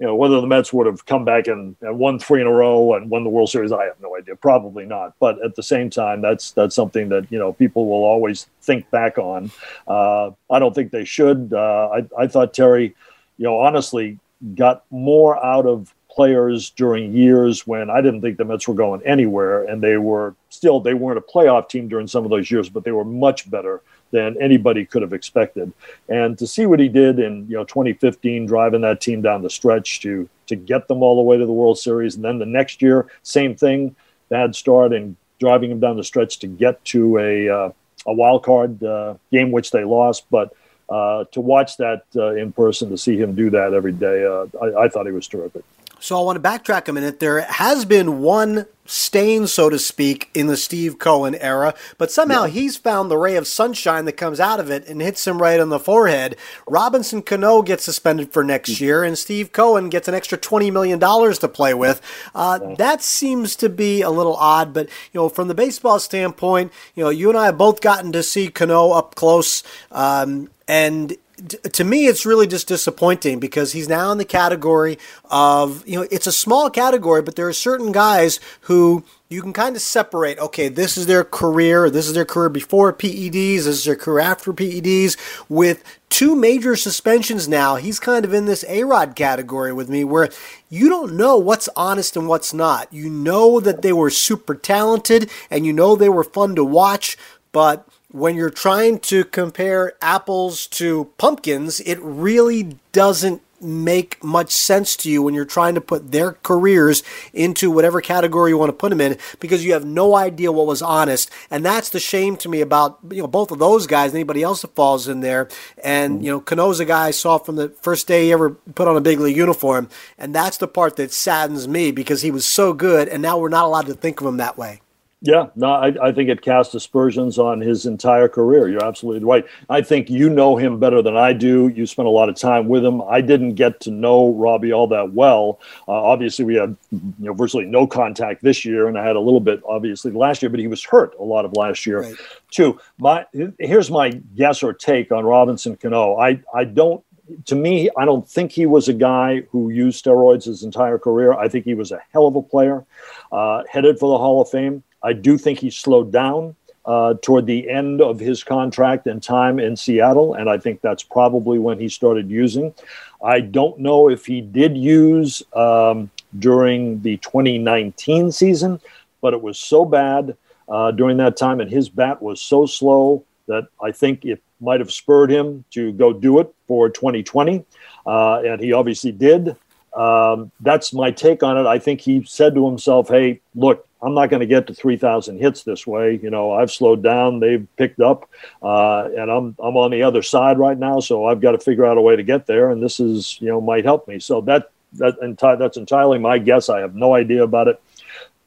[0.00, 2.52] you know whether the Mets would have come back and, and won three in a
[2.52, 4.34] row and won the World Series, I have no idea.
[4.34, 5.14] Probably not.
[5.20, 8.90] But at the same time, that's that's something that you know people will always think
[8.90, 9.52] back on.
[9.86, 11.52] Uh, I don't think they should.
[11.52, 12.96] Uh, I I thought Terry,
[13.38, 14.18] you know, honestly
[14.56, 19.02] got more out of players during years when I didn't think the Mets were going
[19.06, 22.68] anywhere, and they were still they weren't a playoff team during some of those years,
[22.68, 25.72] but they were much better than anybody could have expected.
[26.08, 29.50] And to see what he did in you know 2015, driving that team down the
[29.50, 32.46] stretch to to get them all the way to the World Series, and then the
[32.46, 33.94] next year, same thing,
[34.28, 37.72] bad start and driving them down the stretch to get to a uh,
[38.06, 40.54] a wild card uh, game which they lost, but.
[40.88, 44.44] Uh, to watch that uh, in person, to see him do that every day, uh,
[44.60, 45.62] I, I thought he was terrific.
[46.00, 47.20] So I want to backtrack a minute.
[47.20, 52.44] There has been one stain, so to speak, in the Steve Cohen era, but somehow
[52.44, 52.50] yeah.
[52.50, 55.60] he's found the ray of sunshine that comes out of it and hits him right
[55.60, 56.36] on the forehead.
[56.66, 58.80] Robinson Cano gets suspended for next mm.
[58.80, 62.00] year, and Steve Cohen gets an extra $20 million to play with.
[62.34, 66.72] Uh, that seems to be a little odd, but, you know, from the baseball standpoint,
[66.94, 71.16] you know, you and I have both gotten to see Cano up close, um, and
[71.48, 74.98] to me, it's really just disappointing because he's now in the category
[75.30, 79.52] of, you know, it's a small category, but there are certain guys who you can
[79.52, 80.38] kind of separate.
[80.38, 81.88] Okay, this is their career.
[81.88, 83.32] This is their career before PEDs.
[83.32, 85.16] This is their career after PEDs.
[85.48, 90.02] With two major suspensions now, he's kind of in this A Rod category with me
[90.02, 90.30] where
[90.68, 92.92] you don't know what's honest and what's not.
[92.92, 97.16] You know that they were super talented and you know they were fun to watch,
[97.52, 104.96] but when you're trying to compare apples to pumpkins, it really doesn't make much sense
[104.96, 108.76] to you when you're trying to put their careers into whatever category you want to
[108.76, 111.30] put them in because you have no idea what was honest.
[111.50, 114.62] And that's the shame to me about you know both of those guys anybody else
[114.62, 115.48] that falls in there.
[115.84, 118.88] And you know Cano's a guy I saw from the first day he ever put
[118.88, 119.88] on a big league uniform.
[120.16, 123.48] And that's the part that saddens me because he was so good and now we're
[123.50, 124.80] not allowed to think of him that way
[125.22, 128.68] yeah, no, I, I, think it casts aspersions on his entire career.
[128.68, 129.44] You're absolutely right.
[129.68, 131.68] I think you know him better than I do.
[131.68, 133.02] You spent a lot of time with him.
[133.02, 135.60] I didn't get to know Robbie all that well.
[135.86, 139.20] Uh, obviously, we had you know virtually no contact this year, and I had a
[139.20, 142.14] little bit obviously last year, but he was hurt a lot of last year right.
[142.50, 142.80] too.
[142.98, 143.26] My
[143.58, 146.16] here's my guess or take on Robinson Cano.
[146.16, 147.04] I I don't
[147.46, 151.32] to me, I don't think he was a guy who used steroids his entire career.
[151.32, 152.84] I think he was a hell of a player,
[153.30, 154.82] uh, headed for the Hall of Fame.
[155.02, 159.58] I do think he slowed down uh, toward the end of his contract and time
[159.58, 162.74] in Seattle, and I think that's probably when he started using.
[163.22, 168.80] I don't know if he did use um, during the 2019 season,
[169.20, 170.36] but it was so bad
[170.68, 174.80] uh, during that time, and his bat was so slow that I think it might
[174.80, 177.64] have spurred him to go do it for 2020,
[178.06, 179.56] uh, and he obviously did.
[179.94, 181.66] Um, that's my take on it.
[181.66, 185.38] I think he said to himself, "Hey, look, I'm not going to get to 3,000
[185.38, 186.18] hits this way.
[186.22, 188.28] You know, I've slowed down, they've picked up,
[188.62, 191.00] uh, and I'm I'm on the other side right now.
[191.00, 193.48] So I've got to figure out a way to get there, and this is you
[193.48, 194.18] know might help me.
[194.18, 196.68] So that that enti- that's entirely my guess.
[196.68, 197.80] I have no idea about it.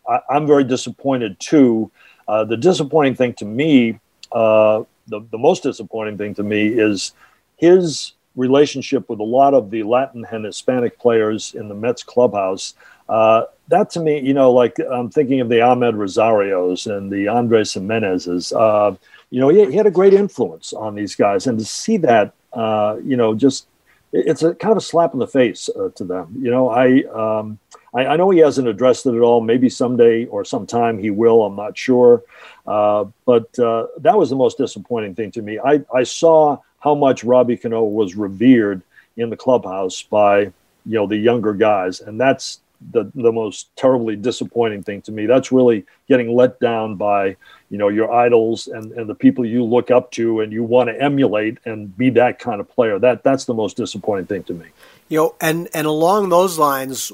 [0.08, 1.92] I, am very disappointed too.
[2.28, 4.00] Uh, the disappointing thing to me,
[4.32, 7.14] uh, the the most disappointing thing to me is
[7.58, 12.74] his relationship with a lot of the Latin and Hispanic players in the Mets clubhouse.
[13.08, 17.28] Uh, that to me, you know, like I'm thinking of the Amed Rosarios and the
[17.28, 18.52] Andres Gimenez's.
[18.52, 18.96] Uh,
[19.30, 22.34] you know, he, he, had a great influence on these guys, and to see that,
[22.54, 23.68] uh, you know, just
[24.12, 26.36] it's a kind of a slap in the face uh, to them.
[26.40, 27.58] You know, I, um,
[27.96, 29.42] I, I know he hasn't addressed it at all.
[29.42, 31.44] Maybe someday or sometime he will.
[31.44, 32.22] I'm not sure,
[32.68, 35.60] uh, but uh, that was the most disappointing thing to me.
[35.60, 38.84] I, I saw how much Robbie Cano was revered
[39.18, 40.54] in the clubhouse by you
[40.86, 42.60] know the younger guys, and that's
[42.92, 45.26] the the most terribly disappointing thing to me.
[45.26, 47.36] That's really getting let down by
[47.70, 50.90] you know your idols and and the people you look up to and you want
[50.90, 53.00] to emulate and be that kind of player.
[53.00, 54.68] That that's the most disappointing thing to me.
[55.10, 57.12] You know, and and along those lines,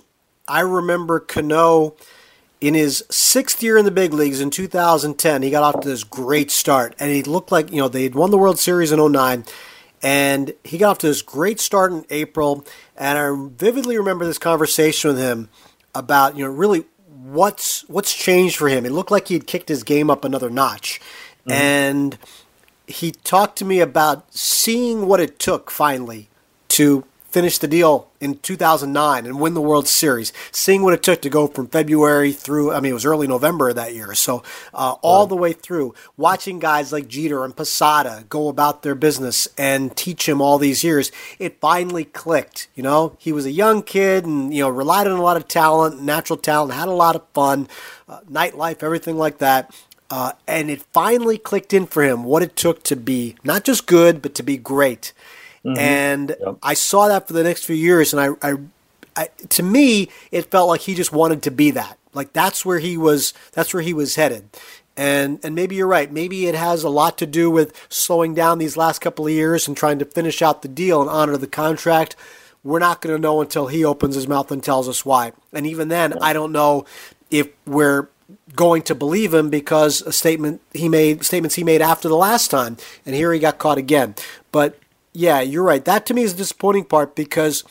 [0.47, 1.95] I remember Cano
[2.61, 5.41] in his sixth year in the big leagues in 2010.
[5.41, 8.15] He got off to this great start, and he looked like you know they had
[8.15, 9.45] won the World Series in 09
[10.01, 12.65] and he got off to this great start in April.
[12.95, 15.49] And I vividly remember this conversation with him
[15.93, 18.85] about, you know, really what's what's changed for him.
[18.85, 20.99] It looked like he had kicked his game up another notch.
[21.41, 21.51] Mm-hmm.
[21.51, 22.17] And
[22.87, 26.29] he talked to me about seeing what it took finally
[26.69, 31.21] to finish the deal in 2009 and win the World Series, seeing what it took
[31.21, 34.13] to go from February through, I mean, it was early November of that year.
[34.15, 35.29] So, uh, all right.
[35.29, 40.27] the way through, watching guys like Jeter and Posada go about their business and teach
[40.27, 42.67] him all these years, it finally clicked.
[42.75, 45.47] You know, he was a young kid and, you know, relied on a lot of
[45.47, 47.67] talent, natural talent, had a lot of fun,
[48.07, 49.73] uh, nightlife, everything like that.
[50.11, 53.85] Uh, and it finally clicked in for him what it took to be not just
[53.85, 55.13] good, but to be great.
[55.65, 55.77] Mm-hmm.
[55.77, 56.57] And yep.
[56.63, 58.55] I saw that for the next few years, and I, I,
[59.15, 61.97] I, to me, it felt like he just wanted to be that.
[62.13, 63.33] Like that's where he was.
[63.53, 64.49] That's where he was headed.
[64.97, 66.11] And and maybe you're right.
[66.11, 69.67] Maybe it has a lot to do with slowing down these last couple of years
[69.67, 72.15] and trying to finish out the deal and honor the contract.
[72.63, 75.31] We're not going to know until he opens his mouth and tells us why.
[75.53, 76.85] And even then, I don't know
[77.31, 78.09] if we're
[78.55, 82.49] going to believe him because a statement he made statements he made after the last
[82.51, 84.13] time and here he got caught again
[84.51, 84.77] but
[85.19, 85.83] yeah, you're right.
[85.83, 87.65] That to me is the disappointing part because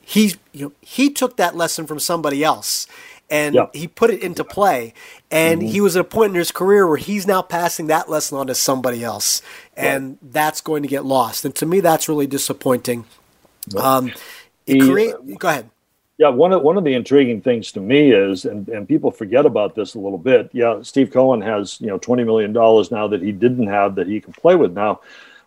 [0.00, 2.86] he you know, he took that lesson from somebody else
[3.28, 3.74] and yep.
[3.74, 4.94] he put it into play.
[5.30, 5.70] And mm-hmm.
[5.70, 8.46] he was at a point in his career where he's now passing that lesson on
[8.46, 9.42] to somebody else,
[9.76, 10.32] and right.
[10.32, 11.44] that's going to get lost.
[11.44, 13.04] And to me, that's really disappointing.
[13.76, 14.12] Um,
[14.66, 15.70] he, create, go ahead.
[16.16, 19.44] Yeah, one of one of the intriguing things to me is, and, and people forget
[19.44, 20.50] about this a little bit.
[20.52, 24.06] Yeah, Steve Cohen has you know twenty million dollars now that he didn't have that
[24.06, 25.00] he can play with now.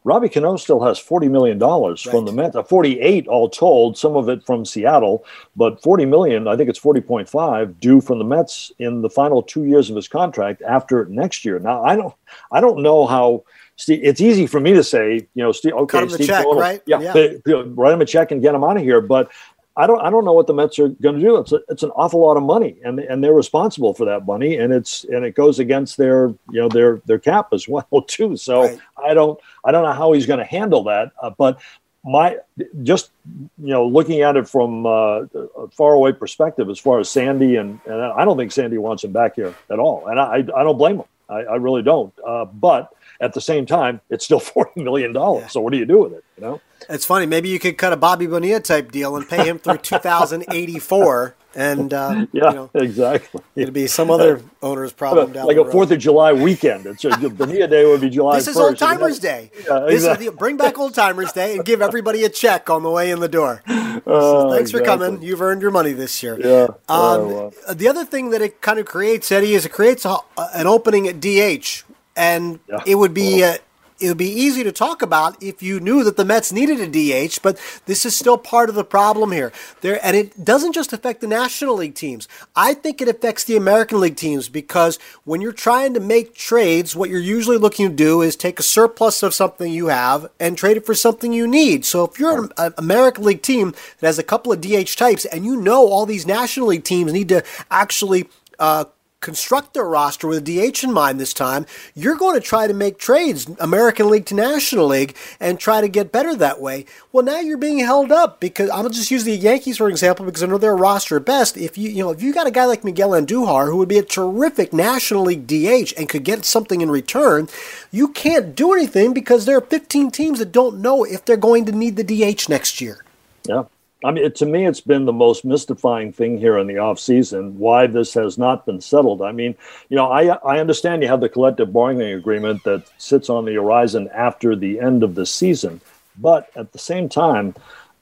[0.07, 1.99] Robbie Cano still has $40 million right.
[1.99, 5.25] from the Mets, uh, 48 all told, some of it from Seattle,
[5.57, 9.65] but 40 million, I think it's 40.5 due from the Mets in the final two
[9.65, 11.59] years of his contract after next year.
[11.59, 12.13] Now, I don't,
[12.53, 13.43] I don't know how,
[13.75, 16.81] Steve, it's easy for me to say, you know, Steve, okay, Steve check, right?
[16.85, 17.63] Yeah, yeah.
[17.65, 19.01] write him a check and get him out of here.
[19.01, 19.29] But
[19.77, 21.37] I don't I don't know what the Mets are going to do.
[21.37, 24.57] It's a, it's an awful lot of money, and and they're responsible for that money,
[24.57, 28.35] and it's and it goes against their you know their their cap as well too.
[28.35, 28.79] So right.
[29.05, 31.11] I don't I don't know how he's going to handle that.
[31.21, 31.59] Uh, but
[32.03, 32.37] my
[32.81, 37.09] just you know looking at it from uh, a far away perspective as far as
[37.09, 40.37] Sandy and, and I don't think Sandy wants him back here at all, and I
[40.37, 41.05] I don't blame him.
[41.29, 42.13] I, I really don't.
[42.25, 45.43] Uh, but at the same time, it's still forty million dollars.
[45.43, 45.47] Yeah.
[45.47, 46.23] So what do you do with it?
[46.37, 46.61] You know.
[46.89, 47.25] It's funny.
[47.25, 51.93] Maybe you could cut a Bobby Bonilla type deal and pay him through 2084, and
[51.93, 53.41] uh, yeah, you know, exactly.
[53.55, 56.85] It'd be some other owner's problem down like a Fourth of July weekend.
[56.85, 58.37] It's a, Bonilla Day would be July.
[58.37, 58.51] This 1st.
[58.51, 59.51] is Old Timers Day.
[59.67, 60.27] Yeah, this exactly.
[60.27, 63.09] is the, bring back Old Timers Day and give everybody a check on the way
[63.09, 63.63] in the door.
[63.67, 64.79] Uh, thanks exactly.
[64.79, 65.21] for coming.
[65.23, 66.39] You've earned your money this year.
[66.39, 66.67] Yeah.
[66.67, 70.17] Um, oh, The other thing that it kind of creates, Eddie, is it creates a,
[70.53, 71.83] an opening at DH,
[72.17, 72.83] and yeah.
[72.85, 73.43] it would be.
[73.43, 73.57] Uh,
[73.99, 76.87] it would be easy to talk about if you knew that the Mets needed a
[76.87, 79.51] DH, but this is still part of the problem here.
[79.81, 82.27] There, and it doesn't just affect the National League teams.
[82.55, 86.95] I think it affects the American League teams because when you're trying to make trades,
[86.95, 90.57] what you're usually looking to do is take a surplus of something you have and
[90.57, 91.83] trade it for something you need.
[91.83, 95.43] So if you're an American League team that has a couple of DH types and
[95.43, 98.85] you know all these National League teams need to actually uh,
[99.19, 102.73] construct their roster with a DH in mind this time, you're going to try to
[102.73, 106.85] make trades, American League to National League, and try to get better that way.
[107.11, 110.25] Well, now you're being held up because I'm gonna just use the Yankees for example
[110.25, 111.57] because I know their roster best.
[111.57, 113.97] If you you know if you got a guy like Miguel Andujar who would be
[113.97, 117.47] a terrific National League DH and could get something in return,
[117.91, 121.65] you can't do anything because there are 15 teams that don't know if they're going
[121.65, 123.03] to need the DH next year.
[123.47, 123.63] Yeah.
[124.03, 127.57] I mean, to me, it's been the most mystifying thing here in the off season.
[127.57, 129.23] Why this has not been settled?
[129.23, 129.55] I mean,
[129.89, 133.55] you know, I I understand you have the collective bargaining agreement that sits on the
[133.55, 135.81] horizon after the end of the season,
[136.19, 137.55] but at the same time,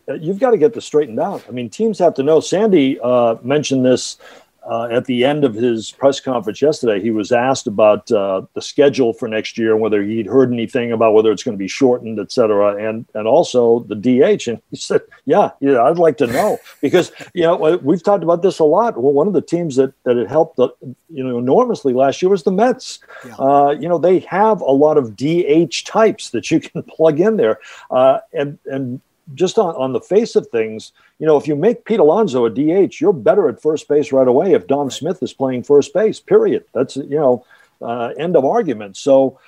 [0.10, 1.44] uh, you've got to get this straightened out.
[1.48, 2.42] I mean, teams have to know.
[2.42, 4.18] Sandy uh, mentioned this
[4.68, 8.62] uh, at the end of his press conference yesterday, he was asked about uh, the
[8.62, 11.68] schedule for next year and whether he'd heard anything about whether it's going to be
[11.68, 14.48] shortened, et cetera, and and also the DH.
[14.48, 18.42] And he said, "Yeah, yeah, I'd like to know because you know we've talked about
[18.42, 18.98] this a lot.
[18.98, 20.70] Well, one of the teams that that it helped uh,
[21.10, 23.00] you know enormously last year was the Mets.
[23.26, 23.36] Yeah.
[23.36, 27.38] Uh, you know they have a lot of DH types that you can plug in
[27.38, 27.60] there,
[27.92, 29.02] uh, and and
[29.34, 32.50] just on, on the face of things, you know, if you make Pete Alonso a
[32.50, 36.20] DH, you're better at first base right away if Dom Smith is playing first base,
[36.20, 36.66] period.
[36.74, 37.46] That's, you know,
[37.82, 38.98] uh, end of argument.
[38.98, 39.40] So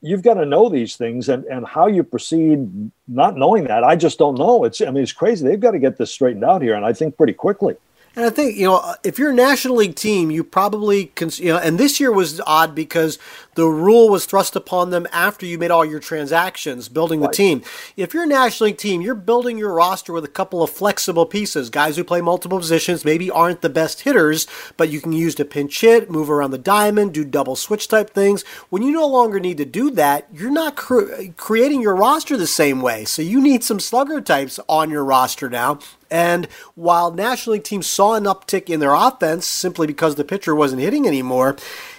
[0.00, 3.84] you've got to know these things and, and how you proceed not knowing that.
[3.84, 4.64] I just don't know.
[4.64, 5.46] It's, I mean, it's crazy.
[5.46, 6.74] They've got to get this straightened out here.
[6.74, 7.76] And I think pretty quickly.
[8.16, 11.52] And I think, you know, if you're a National League team, you probably, can, you
[11.52, 13.20] know, and this year was odd because
[13.54, 17.62] the rule was thrust upon them after you made all your transactions building the team.
[17.96, 21.24] If you're a National League team, you're building your roster with a couple of flexible
[21.24, 25.36] pieces, guys who play multiple positions, maybe aren't the best hitters, but you can use
[25.36, 28.42] to pinch hit, move around the diamond, do double switch type things.
[28.70, 32.48] When you no longer need to do that, you're not cre- creating your roster the
[32.48, 33.04] same way.
[33.04, 35.78] So you need some slugger types on your roster now.
[36.10, 40.54] And while National League teams saw an uptick in their offense simply because the pitcher
[40.54, 41.56] wasn't hitting anymore,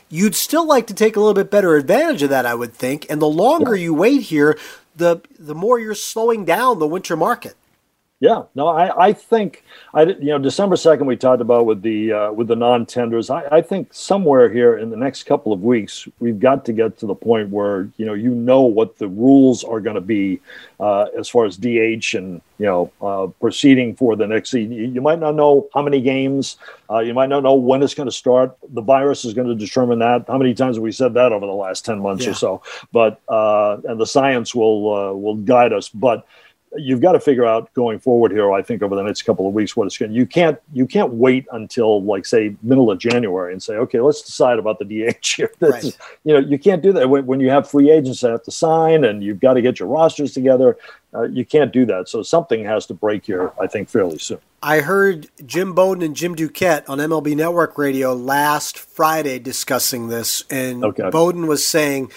[0.09, 3.05] you'd still like to take a little bit better advantage of that, I would think.
[3.09, 4.57] And the longer you wait here,
[4.95, 7.55] the the more you're slowing down the winter market.
[8.21, 9.63] Yeah, no, I, I think
[9.95, 13.31] I you know December second we talked about with the uh, with the non tenders.
[13.31, 16.99] I, I think somewhere here in the next couple of weeks we've got to get
[16.99, 20.39] to the point where you know you know what the rules are going to be
[20.79, 24.93] uh, as far as DH and you know uh, proceeding for the next season.
[24.93, 26.57] You might not know how many games.
[26.91, 28.55] Uh, you might not know when it's going to start.
[28.69, 30.25] The virus is going to determine that.
[30.27, 32.31] How many times have we said that over the last ten months yeah.
[32.31, 32.61] or so?
[32.91, 35.89] But uh, and the science will uh, will guide us.
[35.89, 36.23] But
[36.77, 38.51] you've got to figure out going forward here.
[38.51, 40.11] I think over the next couple of weeks, what it's going.
[40.11, 44.21] You can't you can't wait until like say middle of January and say, okay, let's
[44.21, 45.51] decide about the DH here.
[45.61, 45.83] Right.
[46.23, 48.51] You know, you can't do that when, when, you have free agents that have to
[48.51, 50.77] sign and you've got to get your rosters together.
[51.13, 52.09] Uh, you can't do that.
[52.09, 53.51] So something has to break here.
[53.61, 54.39] I think fairly soon.
[54.63, 60.43] I heard Jim Bowden and Jim Duquette on MLB Network Radio last Friday discussing this,
[60.51, 61.09] and okay.
[61.09, 62.11] Bowden was saying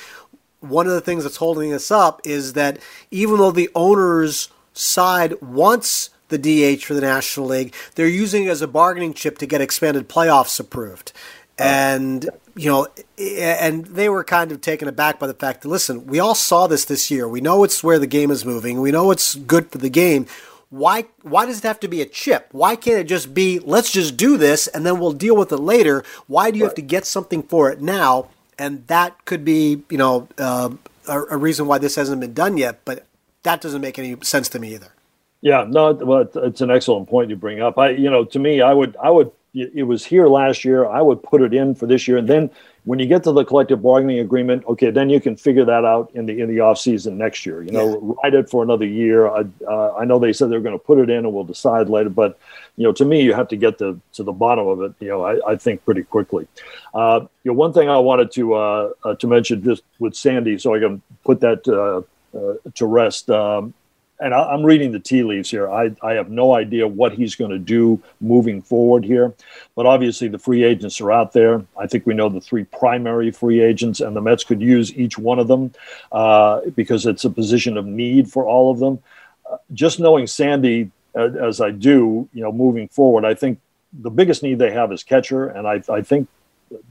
[0.64, 2.78] one of the things that's holding us up is that
[3.10, 6.38] even though the owners side wants the
[6.76, 10.08] DH for the National League, they're using it as a bargaining chip to get expanded
[10.08, 11.12] playoffs approved.
[11.58, 11.64] Oh.
[11.64, 12.86] And you know,
[13.18, 16.66] and they were kind of taken aback by the fact that listen, we all saw
[16.66, 17.28] this this year.
[17.28, 18.80] We know it's where the game is moving.
[18.80, 20.26] We know it's good for the game.
[20.70, 22.48] Why why does it have to be a chip?
[22.52, 25.58] Why can't it just be let's just do this and then we'll deal with it
[25.58, 26.04] later?
[26.26, 28.28] Why do you have to get something for it now?
[28.58, 30.70] And that could be you know uh,
[31.08, 32.80] a, a, reason why this hasn't been done yet.
[32.84, 33.06] But
[33.42, 34.92] that doesn't make any sense to me either.
[35.40, 37.76] Yeah, no, well, it's an excellent point you bring up.
[37.78, 40.86] I, you know, to me, I would, I would, it was here last year.
[40.86, 42.50] I would put it in for this year, and then
[42.84, 46.10] when you get to the collective bargaining agreement, okay, then you can figure that out
[46.14, 47.62] in the in the off season next year.
[47.62, 48.14] You know, yeah.
[48.22, 49.26] write it for another year.
[49.26, 51.88] I, uh, I know they said they're going to put it in, and we'll decide
[51.88, 52.10] later.
[52.10, 52.38] But
[52.76, 54.92] you know, to me, you have to get to to the bottom of it.
[55.00, 56.46] You know, I, I think pretty quickly.
[56.92, 60.58] Uh, you know, one thing I wanted to uh, uh to mention just with Sandy,
[60.58, 62.02] so I can put that uh,
[62.36, 63.30] uh, to rest.
[63.30, 63.72] Um,
[64.20, 65.70] and I, am reading the tea leaves here.
[65.70, 69.34] I, I have no idea what he's going to do moving forward here.
[69.74, 71.64] But obviously, the free agents are out there.
[71.78, 75.18] I think we know the three primary free agents, and the Mets could use each
[75.18, 75.72] one of them
[76.12, 79.02] uh, because it's a position of need for all of them.
[79.50, 83.60] Uh, just knowing Sandy uh, as I do, you know, moving forward, I think
[83.92, 86.28] the biggest need they have is catcher, and I, I think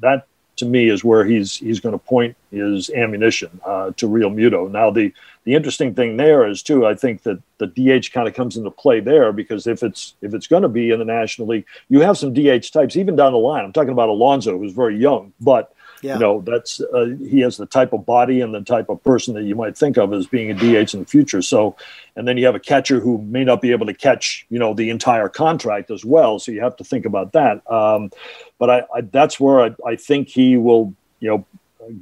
[0.02, 4.70] that to me is where he's he's going to point his ammunition uh, to Realmuto.
[4.70, 5.13] Now the
[5.44, 6.86] the interesting thing there is too.
[6.86, 10.34] I think that the DH kind of comes into play there because if it's if
[10.34, 13.34] it's going to be in the National League, you have some DH types even down
[13.34, 13.66] the line.
[13.66, 16.16] I'm talking about Alonso, who's very young, but yeah.
[16.16, 19.34] you know that's uh, he has the type of body and the type of person
[19.36, 21.42] that you might think of as being a DH in the future.
[21.42, 21.76] So,
[22.16, 24.74] and then you have a catcher who may not be able to catch you know
[24.74, 26.39] the entire contract as well.
[26.39, 27.70] So you have to think about that.
[27.72, 28.12] Um,
[28.60, 31.46] but I, I, that's where I, I think he will you know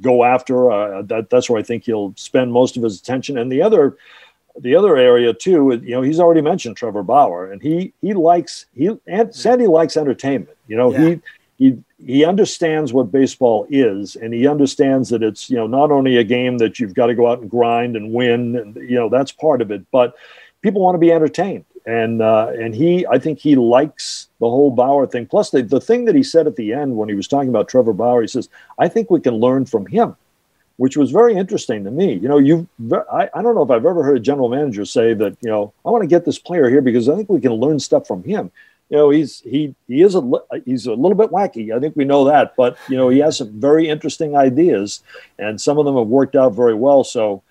[0.00, 0.70] go after.
[0.70, 3.38] Uh, that that's where I think he'll spend most of his attention.
[3.38, 3.96] And the other
[4.58, 8.66] the other area too, you know, he's already mentioned Trevor Bauer, and he he likes
[8.74, 10.56] he and Sandy likes entertainment.
[10.66, 11.00] You know, yeah.
[11.00, 11.20] he
[11.58, 16.24] he understands what baseball is, and he understands that it's you know not only a
[16.24, 19.32] game that you've got to go out and grind and win, and you know that's
[19.32, 20.14] part of it, but
[20.62, 24.70] people want to be entertained, and uh, and he I think he likes the whole
[24.70, 25.26] Bauer thing.
[25.26, 27.68] Plus, the, the thing that he said at the end when he was talking about
[27.68, 30.16] Trevor Bauer, he says, I think we can learn from him,
[30.78, 32.14] which was very interesting to me.
[32.14, 32.66] You know, you
[33.12, 35.72] I, I don't know if I've ever heard a general manager say that, you know,
[35.84, 38.24] I want to get this player here because I think we can learn stuff from
[38.24, 38.50] him.
[38.92, 40.30] You know, he's he he is a
[40.66, 41.74] he's a little bit wacky.
[41.74, 45.02] I think we know that, but you know, he has some very interesting ideas,
[45.38, 47.02] and some of them have worked out very well.
[47.02, 47.42] So,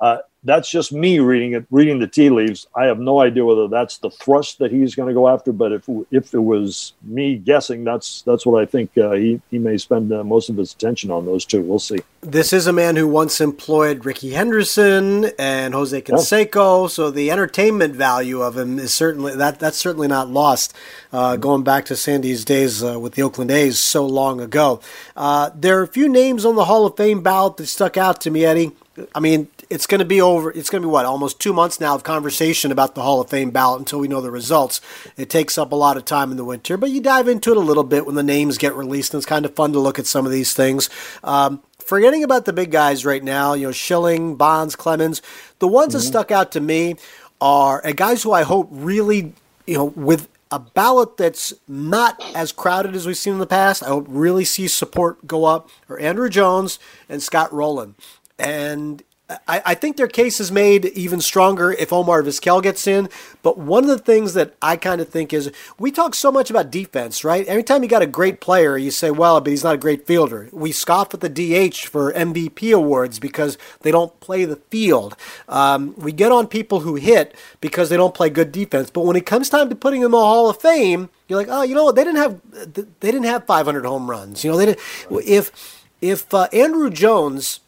[0.00, 2.66] uh, that's just me reading it, reading the tea leaves.
[2.74, 5.52] I have no idea whether that's the thrust that he's going to go after.
[5.52, 9.58] But if if it was me guessing, that's that's what I think uh, he he
[9.58, 11.62] may spend uh, most of his attention on those two.
[11.62, 11.98] We'll see.
[12.20, 16.88] This is a man who once employed Rickey Henderson and Jose Canseco, yeah.
[16.88, 20.74] so the entertainment value of him is certainly that that's certainly not lost.
[21.12, 24.80] Uh, going back to Sandy's days uh, with the Oakland A's so long ago,
[25.16, 28.20] uh, there are a few names on the Hall of Fame ballot that stuck out
[28.20, 28.72] to me, Eddie.
[29.14, 30.50] I mean, it's going to be over.
[30.50, 33.30] It's going to be what almost two months now of conversation about the Hall of
[33.30, 34.80] Fame ballot until we know the results.
[35.16, 37.56] It takes up a lot of time in the winter, but you dive into it
[37.56, 39.98] a little bit when the names get released, and it's kind of fun to look
[39.98, 40.88] at some of these things.
[41.22, 45.22] Um, forgetting about the big guys right now, you know, Schilling, Bonds, Clemens,
[45.58, 45.98] the ones mm-hmm.
[45.98, 46.96] that stuck out to me
[47.40, 49.32] are guys who I hope really,
[49.66, 53.82] you know, with a ballot that's not as crowded as we've seen in the past.
[53.82, 56.78] I hope really see support go up for Andruw Jones
[57.08, 57.94] and Scott Rolen.
[58.38, 59.02] And
[59.46, 63.10] I, I, think their case is made even stronger if Omar Vizquel gets in.
[63.42, 66.48] But one of the things that I kind of think is we talk so much
[66.48, 67.46] about defense, right?
[67.46, 70.06] Every time you got a great player, you say, well, but he's not a great
[70.06, 70.48] fielder.
[70.50, 75.14] We scoff at the DH for MVP awards because they don't play the field.
[75.46, 78.88] Um, we get on people who hit because they don't play good defense.
[78.88, 81.48] But when it comes time to putting them in the Hall of Fame, you're like,
[81.50, 81.96] oh, you know what?
[81.96, 82.40] They didn't have
[82.74, 84.42] they didn't have 500 home runs.
[84.42, 84.80] You know, they didn't.
[85.10, 87.60] If if uh, Andruw Jones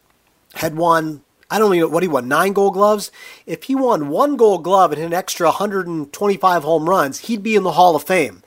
[0.55, 1.21] had won
[1.51, 3.11] I don't even know what he won, nine gold gloves.
[3.45, 7.57] If he won one gold glove and hit an extra 125 home runs, he'd be
[7.57, 8.41] in the Hall of Fame.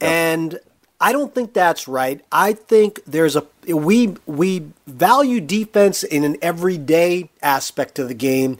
[0.00, 0.10] Yep.
[0.10, 0.60] And
[1.00, 2.24] I don't think that's right.
[2.30, 8.58] I think there's a we we value defense in an everyday aspect of the game.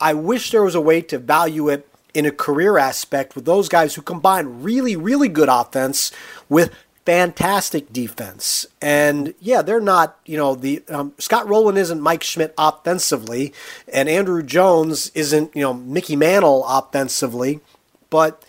[0.00, 3.68] I wish there was a way to value it in a career aspect with those
[3.68, 6.10] guys who combine really really good offense
[6.48, 6.72] with
[7.04, 8.66] fantastic defense.
[8.80, 13.52] And yeah, they're not, you know, the um, Scott Rolen isn't Mike Schmidt offensively,
[13.92, 17.60] and Andruw Jones isn't, you know, Mickey Mantle offensively,
[18.10, 18.44] but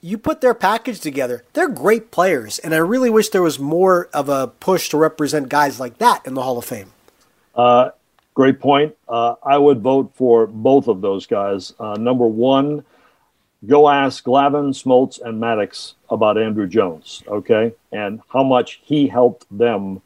[0.00, 1.44] you put their package together.
[1.54, 5.48] They're great players, and I really wish there was more of a push to represent
[5.48, 6.92] guys like that in the Hall of Fame.
[7.54, 7.90] Uh,
[8.34, 8.94] great point.
[9.08, 11.72] Uh, I would vote for both of those guys.
[11.80, 12.84] Uh, number one,
[13.66, 19.46] go ask Glavine, Smoltz, and Maddux about Andruw Jones, okay, and how much he helped
[19.56, 20.00] them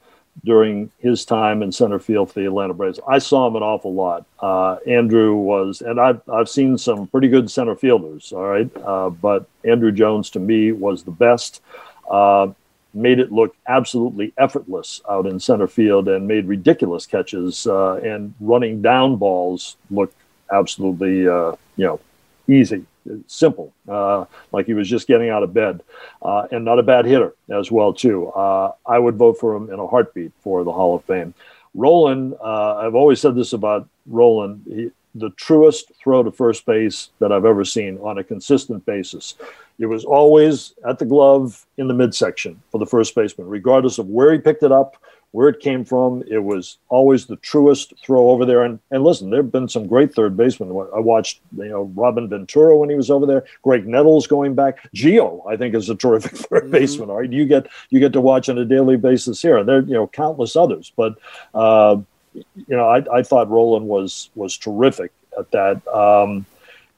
[0.44, 3.00] during his time in center field for the Atlanta Braves.
[3.08, 4.24] I saw him an awful lot.
[4.38, 9.10] Uh, Andruw was, and I've, I've seen some pretty good center fielders, all right, uh,
[9.10, 11.60] but Andruw Jones to me was the best.
[12.08, 12.52] Uh,
[12.94, 18.34] made it look absolutely effortless out in center field and made ridiculous catches uh, and
[18.40, 20.12] running down balls look
[20.50, 22.00] absolutely, uh, you know,
[22.48, 22.86] easy
[23.26, 25.82] simple, uh, like he was just getting out of bed,
[26.22, 28.28] uh, and not a bad hitter as well too.
[28.28, 31.34] Uh, I would vote for him in a heartbeat for the Hall of Fame.
[31.74, 37.10] Rolen, uh, I've always said this about Rolen, he, the truest throw to first base
[37.18, 39.34] that I've ever seen on a consistent basis.
[39.78, 44.08] It was always at the glove in the midsection for the first baseman, regardless of
[44.08, 44.96] where he picked it up
[45.32, 46.22] where it came from.
[46.26, 48.62] It was always the truest throw over there.
[48.62, 50.70] And and listen, there have been some great third basemen.
[50.94, 53.44] I watched you know Robin Ventura when he was over there.
[53.64, 54.90] Graig Nettles going back.
[54.94, 56.70] Gio, I think, is a terrific 3rd mm-hmm.
[56.70, 57.10] baseman.
[57.10, 59.58] All right, you get you get to watch on a daily basis here.
[59.58, 61.18] And there you know countless others, but.
[61.54, 61.98] Uh,
[62.34, 65.88] you know, I, I thought Rolen was was terrific at that.
[65.88, 66.46] Um,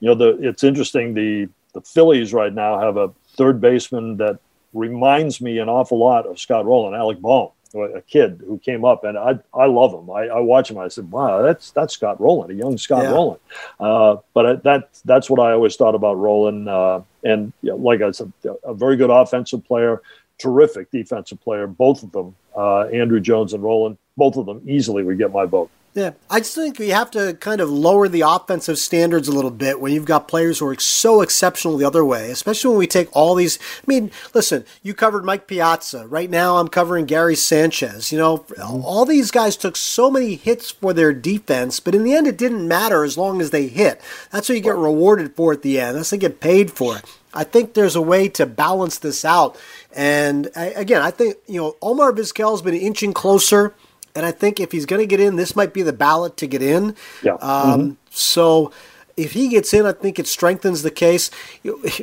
[0.01, 1.15] you know, the it's interesting.
[1.15, 4.39] The the Phillies right now have a third baseman that
[4.75, 9.05] reminds me an awful lot of Scott Rolen, Alec Bohm a kid who came up,
[9.05, 10.11] and I I love him.
[10.11, 10.79] I, I watch him.
[10.79, 13.11] I said, "Wow, that's that's Scott Rolen, a young Scott yeah.
[13.11, 13.39] Rolen."
[13.79, 16.69] Uh, but I, that that's what I always thought about Rolen.
[16.69, 18.33] Uh, and you know, like I said,
[18.65, 20.03] a very good offensive player,
[20.39, 21.67] terrific defensive player.
[21.67, 25.45] Both of them, uh, Andruw Jones and Rolen, both of them easily would get my
[25.45, 25.71] vote.
[25.93, 29.51] Yeah, I just think you have to kind of lower the offensive standards a little
[29.51, 32.87] bit when you've got players who are so exceptional the other way, especially when we
[32.87, 33.59] take all these.
[33.61, 36.07] I mean, listen, you covered Mike Piazza.
[36.07, 38.13] Right now, I'm covering Gary Sanchez.
[38.13, 38.85] You know, mm-hmm.
[38.85, 42.39] all these guys took so many hits for their defense, but in the end, it
[42.39, 44.01] didn't matter as long as they hit.
[44.31, 45.97] That's what you get rewarded for at the end.
[45.97, 47.01] That's what you get paid for.
[47.35, 49.59] I think there's a way to balance this out.
[49.93, 53.75] And again, I think, you know, Omar Vizquel's been inching closer
[54.15, 56.47] and I think if he's going to get in, this might be the ballot to
[56.47, 56.95] get in.
[57.23, 57.35] Yeah.
[57.35, 57.93] Um, mm-hmm.
[58.11, 58.73] So
[59.17, 61.31] if he gets in, I think it strengthens the case.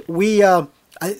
[0.07, 0.43] We.
[0.43, 0.67] Uh,
[1.01, 1.17] I,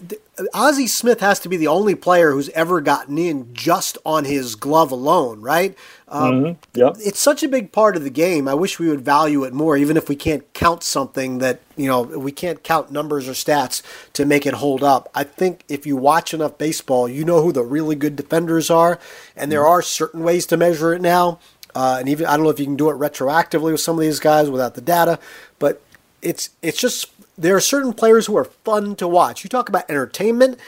[0.54, 4.56] Ozzie Smith has to be the only player who's ever gotten in just on his
[4.56, 5.76] glove alone, right?
[6.08, 6.80] Um, mm-hmm.
[6.80, 6.98] Yep.
[7.00, 8.48] It's such a big part of the game.
[8.48, 11.88] I wish we would value it more, even if we can't count something that, you
[11.88, 13.82] know, we can't count numbers or stats
[14.14, 15.10] to make it hold up.
[15.14, 19.00] I think if you watch enough baseball, you know who the really good defenders are,
[19.36, 19.70] and there mm-hmm.
[19.70, 21.40] are certain ways to measure it now.
[21.76, 24.02] Uh, and even I don't know if you can do it retroactively with some of
[24.02, 25.20] these guys without the data,
[25.60, 25.82] but
[26.22, 29.44] it's it's just there are certain players who are fun to watch.
[29.44, 30.60] You talk about entertainment.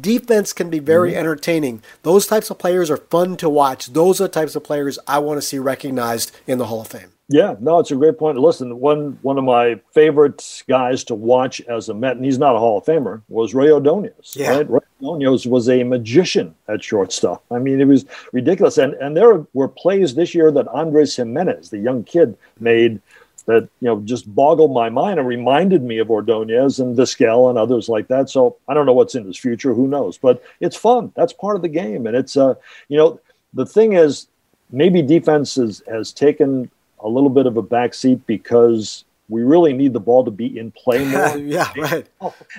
[0.00, 1.20] Defense can be very mm-hmm.
[1.20, 1.82] entertaining.
[2.02, 3.92] Those types of players are fun to watch.
[3.92, 6.88] Those are the types of players I want to see recognized in the Hall of
[6.88, 7.12] Fame.
[7.28, 8.38] Yeah, no, it's a great point.
[8.38, 12.54] Listen, one one of my favorite guys to watch as a Met, and he's not
[12.54, 14.34] a Hall of Famer, was Rey Ordonez.
[14.36, 14.58] Yeah.
[14.58, 14.70] Right?
[14.70, 17.44] Rey Ordonez was a magician at shortstop.
[17.50, 18.78] I mean, it was ridiculous.
[18.78, 23.00] And and there were plays this year that Andres Gimenez, the young kid, made
[23.46, 27.58] that you know just boggled my mind and reminded me of Ordonez and Vizquel and
[27.58, 28.28] others like that.
[28.28, 29.72] So I don't know what's in his future.
[29.72, 30.18] Who knows?
[30.18, 31.12] But it's fun.
[31.16, 32.06] That's part of the game.
[32.06, 32.54] And it's uh,
[32.88, 33.20] you know,
[33.54, 34.28] the thing is,
[34.70, 36.70] maybe defense has, has taken
[37.00, 40.70] a little bit of a backseat because we really need the ball to be in
[40.70, 41.36] play more.
[41.38, 42.06] yeah, right.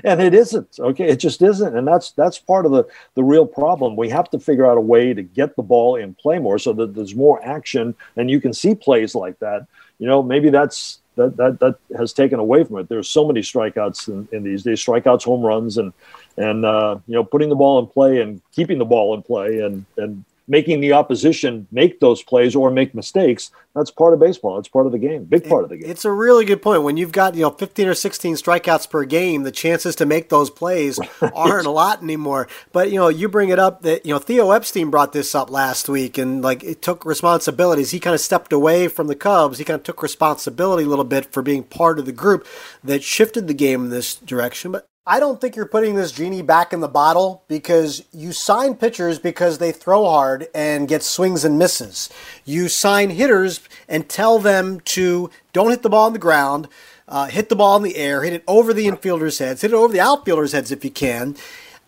[0.04, 0.80] And it isn't.
[0.80, 2.86] Okay, it just isn't, and that's that's part of the
[3.16, 3.96] the real problem.
[3.96, 6.74] We have to figure out a way to get the ball in play more so
[6.74, 9.68] that there's more action, and you can see plays like that.
[10.00, 12.90] You know, maybe that's that that that has taken away from it.
[12.90, 15.92] There's so many strikeouts in, in these days, strikeouts, home runs, and
[16.38, 19.60] and uh, you know, putting the ball in play and keeping the ball in play,
[19.60, 23.52] and and making the opposition make those plays or make mistakes.
[23.76, 24.58] That's part of baseball.
[24.58, 25.26] It's part of the game.
[25.26, 25.90] Big part of the game.
[25.90, 26.84] It's a really good point.
[26.84, 30.30] When you've got you know 15 or 16 strikeouts per game, the chances to make
[30.30, 31.00] those plays
[31.34, 32.48] aren't a lot anymore.
[32.72, 35.50] But you know, you bring it up that you know Theo Epstein brought this up
[35.50, 37.92] last week, and like it took responsibilities.
[37.92, 39.58] He kind of stepped away from the Cubs.
[39.60, 42.48] He kind of took responsibility a little bit for being part of the group
[42.84, 44.72] that shifted the game in this direction.
[44.72, 48.76] But I don't think you're putting this genie back in the bottle because you sign
[48.76, 52.10] pitchers because they throw hard and get swings and misses.
[52.44, 56.68] You sign hitters and tell them to don't hit the ball on the ground,
[57.08, 59.76] uh, hit the ball in the air, hit it over the infielders' heads, hit it
[59.76, 61.38] over the outfielders' heads if you can.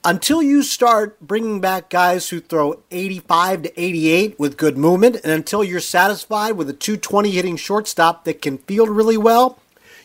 [0.05, 5.33] Until you start bringing back guys who throw 85 to 88 with good movement, and
[5.33, 9.59] until you're satisfied with a 220 hitting shortstop that can field really well,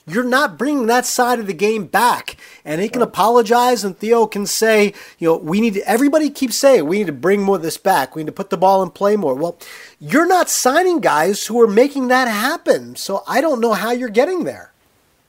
[0.06, 2.36] you're not bringing that side of the game back.
[2.64, 6.56] And he can apologize, and Theo can say, you know, we need to, everybody keeps
[6.56, 8.14] saying we need to bring more of this back.
[8.14, 9.34] We need to put the ball in play more.
[9.34, 9.58] Well,
[9.98, 12.96] you're not signing guys who are making that happen.
[12.96, 14.72] So I don't know how you're getting there.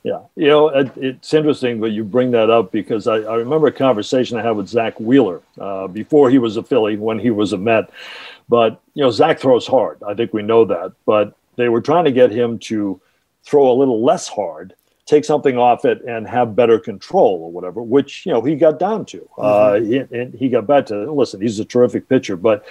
[0.03, 3.65] Yeah, you know, it, it's interesting that you bring that up because I, I, remember
[3.65, 7.31] a conversation I had with Zack Wheeler uh, before he was a Philly, when he
[7.31, 7.89] was a Met.
[8.47, 10.03] But, you know, Zack throws hard.
[10.07, 10.93] I think we know that.
[11.07, 13.01] But they were trying to get him to
[13.45, 14.73] throw a little less hard,
[15.05, 18.79] take something off it, and have better control or whatever, which, you know, he got
[18.79, 19.29] down to.
[19.37, 19.85] Uh, mm-hmm.
[19.85, 22.65] Uh, he, and he got back to, listen, he's a terrific pitcher, but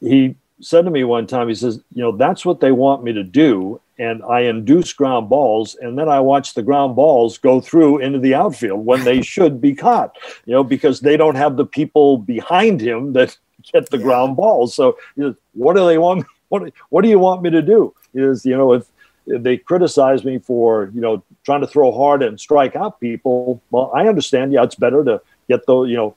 [0.00, 3.12] he said to me one time, he says, you know, that's what they want me
[3.12, 3.80] to do.
[3.98, 8.18] And I induce ground balls, and then I watch the ground balls go through into
[8.18, 10.16] the outfield when they should be caught,
[10.46, 13.36] you know, because they don't have the people behind him that
[13.72, 14.04] get the yeah.
[14.04, 14.74] ground balls.
[14.74, 16.26] So, you know, what do they want?
[16.48, 17.94] What, what do you want me to do?
[18.14, 18.86] Is, you know, if
[19.28, 23.62] they criticize me for you know trying to throw hard and strike out people.
[23.70, 24.52] Well, I understand.
[24.52, 26.14] Yeah, it's better to get the you know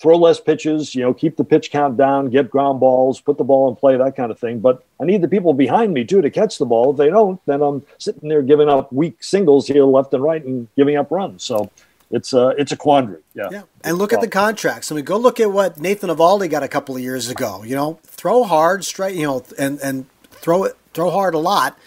[0.00, 3.44] throw less pitches, you know, keep the pitch count down, get ground balls, put the
[3.44, 4.58] ball in play, that kind of thing.
[4.58, 6.92] But I need the people behind me too to catch the ball.
[6.92, 10.42] If they don't, then I'm sitting there giving up weak singles here, left and right,
[10.42, 11.44] and giving up runs.
[11.44, 11.70] So
[12.10, 13.20] it's a it's a quandary.
[13.34, 13.48] Yeah.
[13.52, 13.62] Yeah.
[13.84, 14.90] And look at the contracts.
[14.90, 17.62] I mean, go look at what Nathan Eovaldi got a couple of years ago.
[17.62, 19.16] You know, throw hard, straight.
[19.16, 21.78] You know, and and throw it, throw hard a lot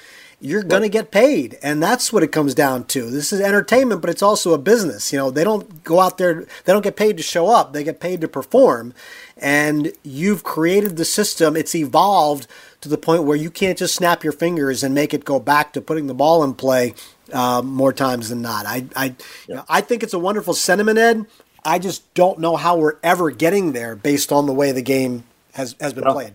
[0.44, 3.10] you're going to get paid and that's what it comes down to.
[3.10, 5.14] This is entertainment but it's also a business.
[5.14, 7.84] You know they don't go out there they don't get paid to show up they
[7.84, 8.94] get paid to perform.
[9.38, 12.48] And you've created the system it's evolved
[12.82, 15.72] to the point where you can't just snap your fingers and make it go back
[15.74, 16.94] to putting the ball in play
[17.32, 18.66] uh, more times than not.
[18.66, 19.14] I I, yeah.
[19.48, 21.26] you know, I think it's a wonderful sentiment ed.
[21.66, 25.24] I just don't know how we're ever getting there based on the way the game
[25.54, 26.12] has has been yeah.
[26.12, 26.34] played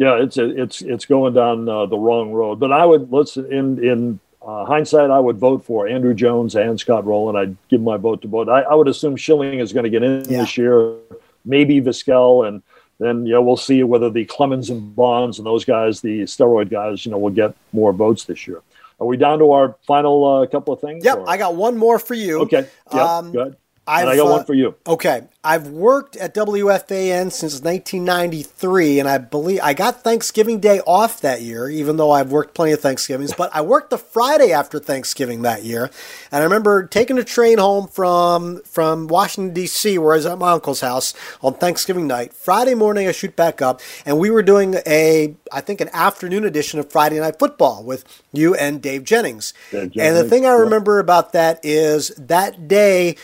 [0.00, 2.58] yeah, it's it's it's going down uh, the wrong road.
[2.58, 6.80] But I would let's in in uh, hindsight, I would vote for Andruw Jones and
[6.80, 7.36] Scott Rolen.
[7.36, 8.48] I'd give my vote to both.
[8.48, 10.40] I, I would assume Schilling is going to get in yeah.
[10.40, 10.96] this year,
[11.44, 12.62] maybe Vizquel, and
[12.98, 16.70] then you know we'll see whether the Clemens and Bonds and those guys, the steroid
[16.70, 18.62] guys, you know, will get more votes this year.
[19.00, 21.04] Are we down to our final uh, couple of things?
[21.04, 21.28] Yep, or?
[21.28, 22.40] I got one more for you.
[22.40, 23.54] Okay, yep, um, good.
[23.90, 24.76] I've, I got uh, one for you.
[24.86, 31.20] Okay, I've worked at WFAN since 1993, and I believe I got Thanksgiving Day off
[31.22, 33.32] that year, even though I've worked plenty of Thanksgivings.
[33.36, 35.90] but I worked the Friday after Thanksgiving that year,
[36.30, 40.38] and I remember taking a train home from from Washington D.C., where I was at
[40.38, 41.12] my uncle's house
[41.42, 42.32] on Thanksgiving night.
[42.32, 46.44] Friday morning, I shoot back up, and we were doing a I think an afternoon
[46.44, 49.52] edition of Friday Night Football with you and Dave Jennings.
[49.72, 49.96] Dave Jennings.
[49.96, 53.16] And the thing I remember about that is that day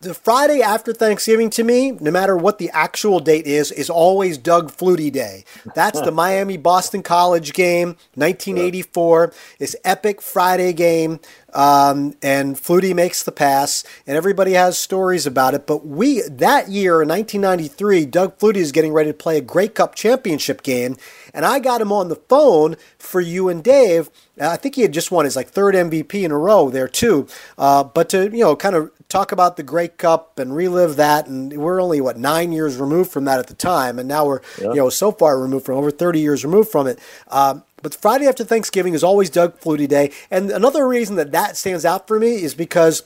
[0.00, 4.38] the Friday after Thanksgiving to me, no matter what the actual date is, is always
[4.38, 5.44] Doug Flutie Day.
[5.74, 9.32] That's the Miami Boston College game, 1984.
[9.58, 11.20] This epic Friday game,
[11.58, 15.66] um, and Flutie makes the pass, and everybody has stories about it.
[15.66, 19.66] But we that year in 1993, Doug Flutie is getting ready to play a Grey
[19.66, 20.96] Cup championship game,
[21.34, 24.08] and I got him on the phone for you and Dave.
[24.40, 27.26] I think he had just won his like third MVP in a row there too.
[27.58, 31.26] Uh, but to you know, kind of talk about the Grey Cup and relive that.
[31.26, 34.42] And we're only what nine years removed from that at the time, and now we're
[34.60, 34.68] yeah.
[34.68, 37.00] you know so far removed from over 30 years removed from it.
[37.26, 41.56] Um, but Friday after Thanksgiving is always Doug Flutie Day, and another reason that that
[41.56, 43.02] stands out for me is because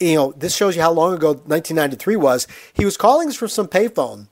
[0.00, 2.46] you know this shows you how long ago 1993 was.
[2.72, 4.26] He was calling us from some payphone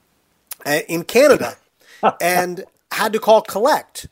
[0.66, 1.56] uh, in Canada,
[2.20, 4.08] and had to call collect.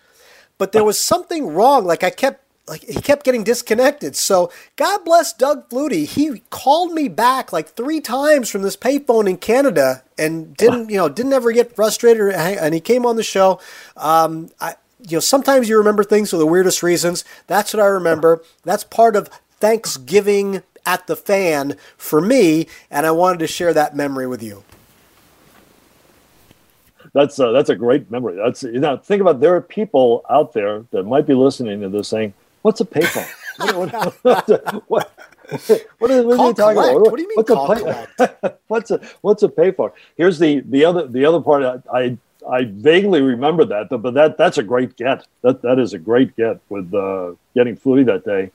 [0.58, 1.84] But there was something wrong.
[1.84, 4.14] Like I kept like he kept getting disconnected.
[4.14, 6.06] So God bless Doug Flutie.
[6.06, 10.96] He called me back like three times from this payphone in Canada and didn't you
[10.96, 12.32] know didn't ever get frustrated.
[12.32, 13.60] And he came on the show.
[13.96, 14.76] Um, I
[15.08, 17.24] you know sometimes you remember things for the weirdest reasons.
[17.46, 18.42] That's what I remember.
[18.64, 19.28] That's part of
[19.58, 24.64] Thanksgiving at the fan for me, and I wanted to share that memory with you
[27.12, 28.36] that's a, that's a great memory.
[28.36, 31.88] That's you know think about there are people out there that might be listening to
[31.88, 33.28] this saying, What's a payphone?
[33.74, 33.92] what,
[34.22, 34.48] what,
[34.88, 35.10] what, what,
[35.98, 37.00] what are, what are you talking about?
[37.00, 37.36] What, do you mean?
[37.36, 39.92] What's a pay, what's a what's a payphone?
[40.16, 41.82] Here's the the other the other part.
[41.92, 42.18] I, I
[42.48, 45.26] I vaguely remember that, but that that's a great get.
[45.42, 48.50] That that is a great get with uh, getting Flutie that day.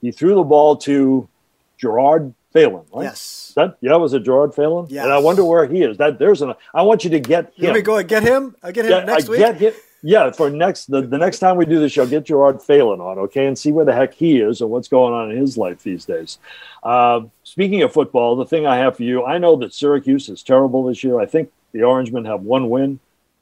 [0.00, 1.28] He threw the ball to
[1.76, 3.04] Gerard Phelan, right?
[3.04, 3.52] Yes.
[3.56, 4.86] That yeah, was it Gerard Phelan?
[4.88, 5.04] Yeah.
[5.04, 5.96] And I wonder where he is.
[5.98, 6.54] That there's an.
[6.74, 7.66] I want you to get him.
[7.66, 8.56] Let me go and get him.
[8.62, 9.40] I get him yeah, next I week.
[9.40, 9.72] Get him.
[10.02, 13.18] Yeah, for next the, the next time we do the show, get Gerard Phelan on,
[13.18, 15.82] okay, and see where the heck he is and what's going on in his life
[15.82, 16.38] these days.
[16.84, 20.44] Uh, speaking of football, the thing I have for you, I know that Syracuse is
[20.44, 21.18] terrible this year.
[21.18, 23.00] I think the Orangemen have one win.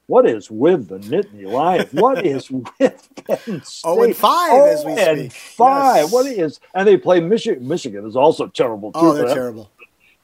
[0.09, 1.93] What is with the Nittany Lions?
[1.93, 3.83] What is with Penn State?
[3.85, 5.33] Oh, and five oh, as we oh, and speak.
[5.33, 5.97] five.
[5.97, 6.13] Yes.
[6.13, 6.61] What is?
[6.75, 7.67] And they play Michigan.
[7.67, 9.09] Michigan is also terrible oh, too.
[9.09, 9.71] Oh, they're terrible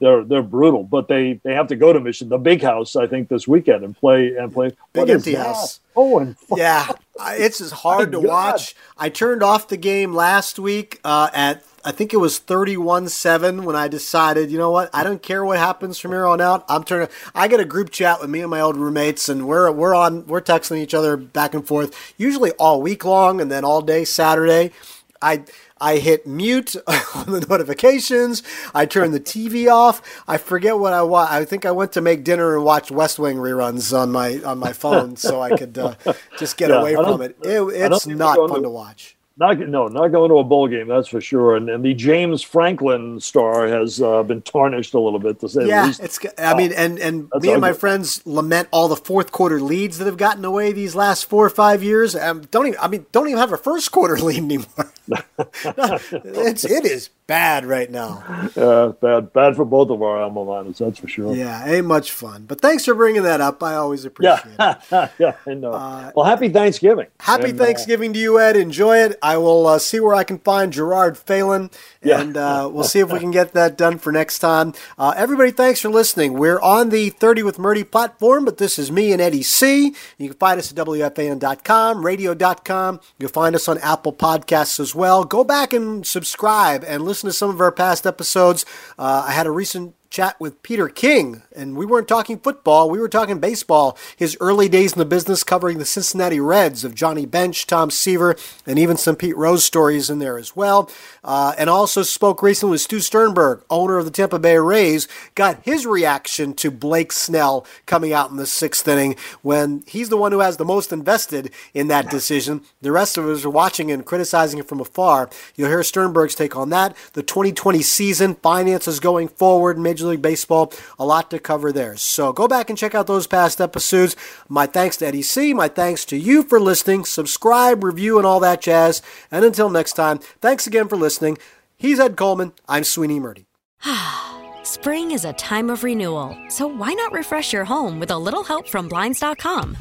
[0.03, 3.07] they're they're brutal, but they they have to go to Mission, the big house, I
[3.07, 4.73] think, this weekend and play and play.
[4.93, 5.81] Big empty house.
[5.95, 6.89] Oh, and yeah,
[7.21, 8.29] it's just hard to God.
[8.29, 8.75] watch.
[8.99, 13.75] I turned off the game last week uh, at I think it was 31-7 when
[13.75, 16.65] I decided, you know what, I don't care what happens from here on out.
[16.69, 17.09] I'm turning.
[17.35, 20.27] I get a group chat with me and my old roommates, and we're we're on
[20.27, 24.05] we're texting each other back and forth, usually all week long, and then all day
[24.05, 24.73] Saturday.
[25.21, 25.45] I
[25.83, 28.45] I hit mute on the notifications.
[28.73, 30.01] I turned the TV off.
[30.29, 31.33] I forget what I want.
[31.33, 34.59] I think I went to make dinner and watch West Wing reruns on my on
[34.59, 35.95] my phone so I could uh,
[36.39, 37.37] just get yeah, away from it.
[37.43, 39.17] it it's not fun to, to watch.
[39.39, 41.57] Not no, not going to a bowl game, that's for sure.
[41.57, 45.67] And, and the James Franklin star has uh, been tarnished a little bit to say
[45.67, 46.01] yeah, the least.
[46.01, 46.19] it's.
[46.37, 50.05] I mean, and and me and my friends lament all the fourth quarter leads that
[50.05, 52.15] have gotten away these last four or five years.
[52.15, 52.79] Um, don't even.
[52.79, 54.93] I mean, don't even have a first quarter lead anymore.
[55.09, 58.23] it's it is bad right now.
[58.55, 60.79] Yeah, bad, bad for both of our alma maters.
[60.79, 61.35] That's for sure.
[61.35, 62.45] Yeah, ain't much fun.
[62.47, 63.63] But thanks for bringing that up.
[63.63, 64.79] I always appreciate yeah.
[64.93, 65.11] it.
[65.19, 65.73] yeah, I know.
[65.73, 67.07] Uh, well, happy Thanksgiving.
[67.19, 68.57] Happy and, uh, Thanksgiving uh, to you, Ed.
[68.57, 69.19] Enjoy it.
[69.23, 71.71] I will uh, see where I can find Gerard Phelan,
[72.03, 72.65] and yeah.
[72.65, 74.75] Uh, we'll see if we can get that done for next time.
[74.99, 76.35] Uh, everybody, thanks for listening.
[76.35, 79.95] We're on the 30 with Murti platform, but this is me and Eddie C.
[80.19, 83.01] You can find us at WFAN.com, radio.com.
[83.19, 85.25] You can find us on Apple Podcasts as well.
[85.25, 88.67] Go back and subscribe and listen to some of our past episodes.
[88.99, 92.99] Uh, I had a recent chat with Peter King, and we weren't talking football, we
[92.99, 93.97] were talking baseball.
[94.17, 98.37] His early days in the business covering the Cincinnati Reds of Johnny Bench, Tom Seaver,
[98.67, 100.91] and even some Pete Rose stories in there as well.
[101.25, 105.63] Uh, and also spoke recently with Stu Sternberg, owner of the Tampa Bay Rays, got
[105.63, 110.33] his reaction to Blake Snell coming out in the sixth inning when he's the one
[110.33, 112.63] who has the most invested in that decision.
[112.83, 115.31] The rest of us are watching and criticizing it from afar.
[115.57, 116.97] You'll hear Sternberg's take on that.
[117.15, 120.73] The 2020 season, finances going forward, Major Major League Baseball.
[120.99, 121.97] A lot to cover there.
[121.97, 124.17] So go back and check out those past episodes.
[124.49, 125.53] My thanks to Eddie C.
[125.53, 127.05] My thanks to you for listening.
[127.05, 129.03] Subscribe, review, and all that jazz.
[129.31, 131.39] And until next time, thanks again for listening.
[131.77, 132.53] He's Ed Coleman.
[132.69, 133.47] I'm Sweeny Murti.
[134.65, 138.45] Spring is a time of renewal, so why not refresh your home with a little
[138.45, 139.77] help from Blinds.com?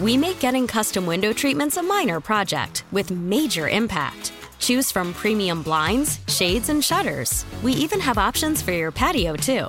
[0.00, 4.32] We make getting custom window treatments a minor project with major impact.
[4.58, 7.44] Choose from premium blinds, shades, and shutters.
[7.62, 9.68] We even have options for your patio, too.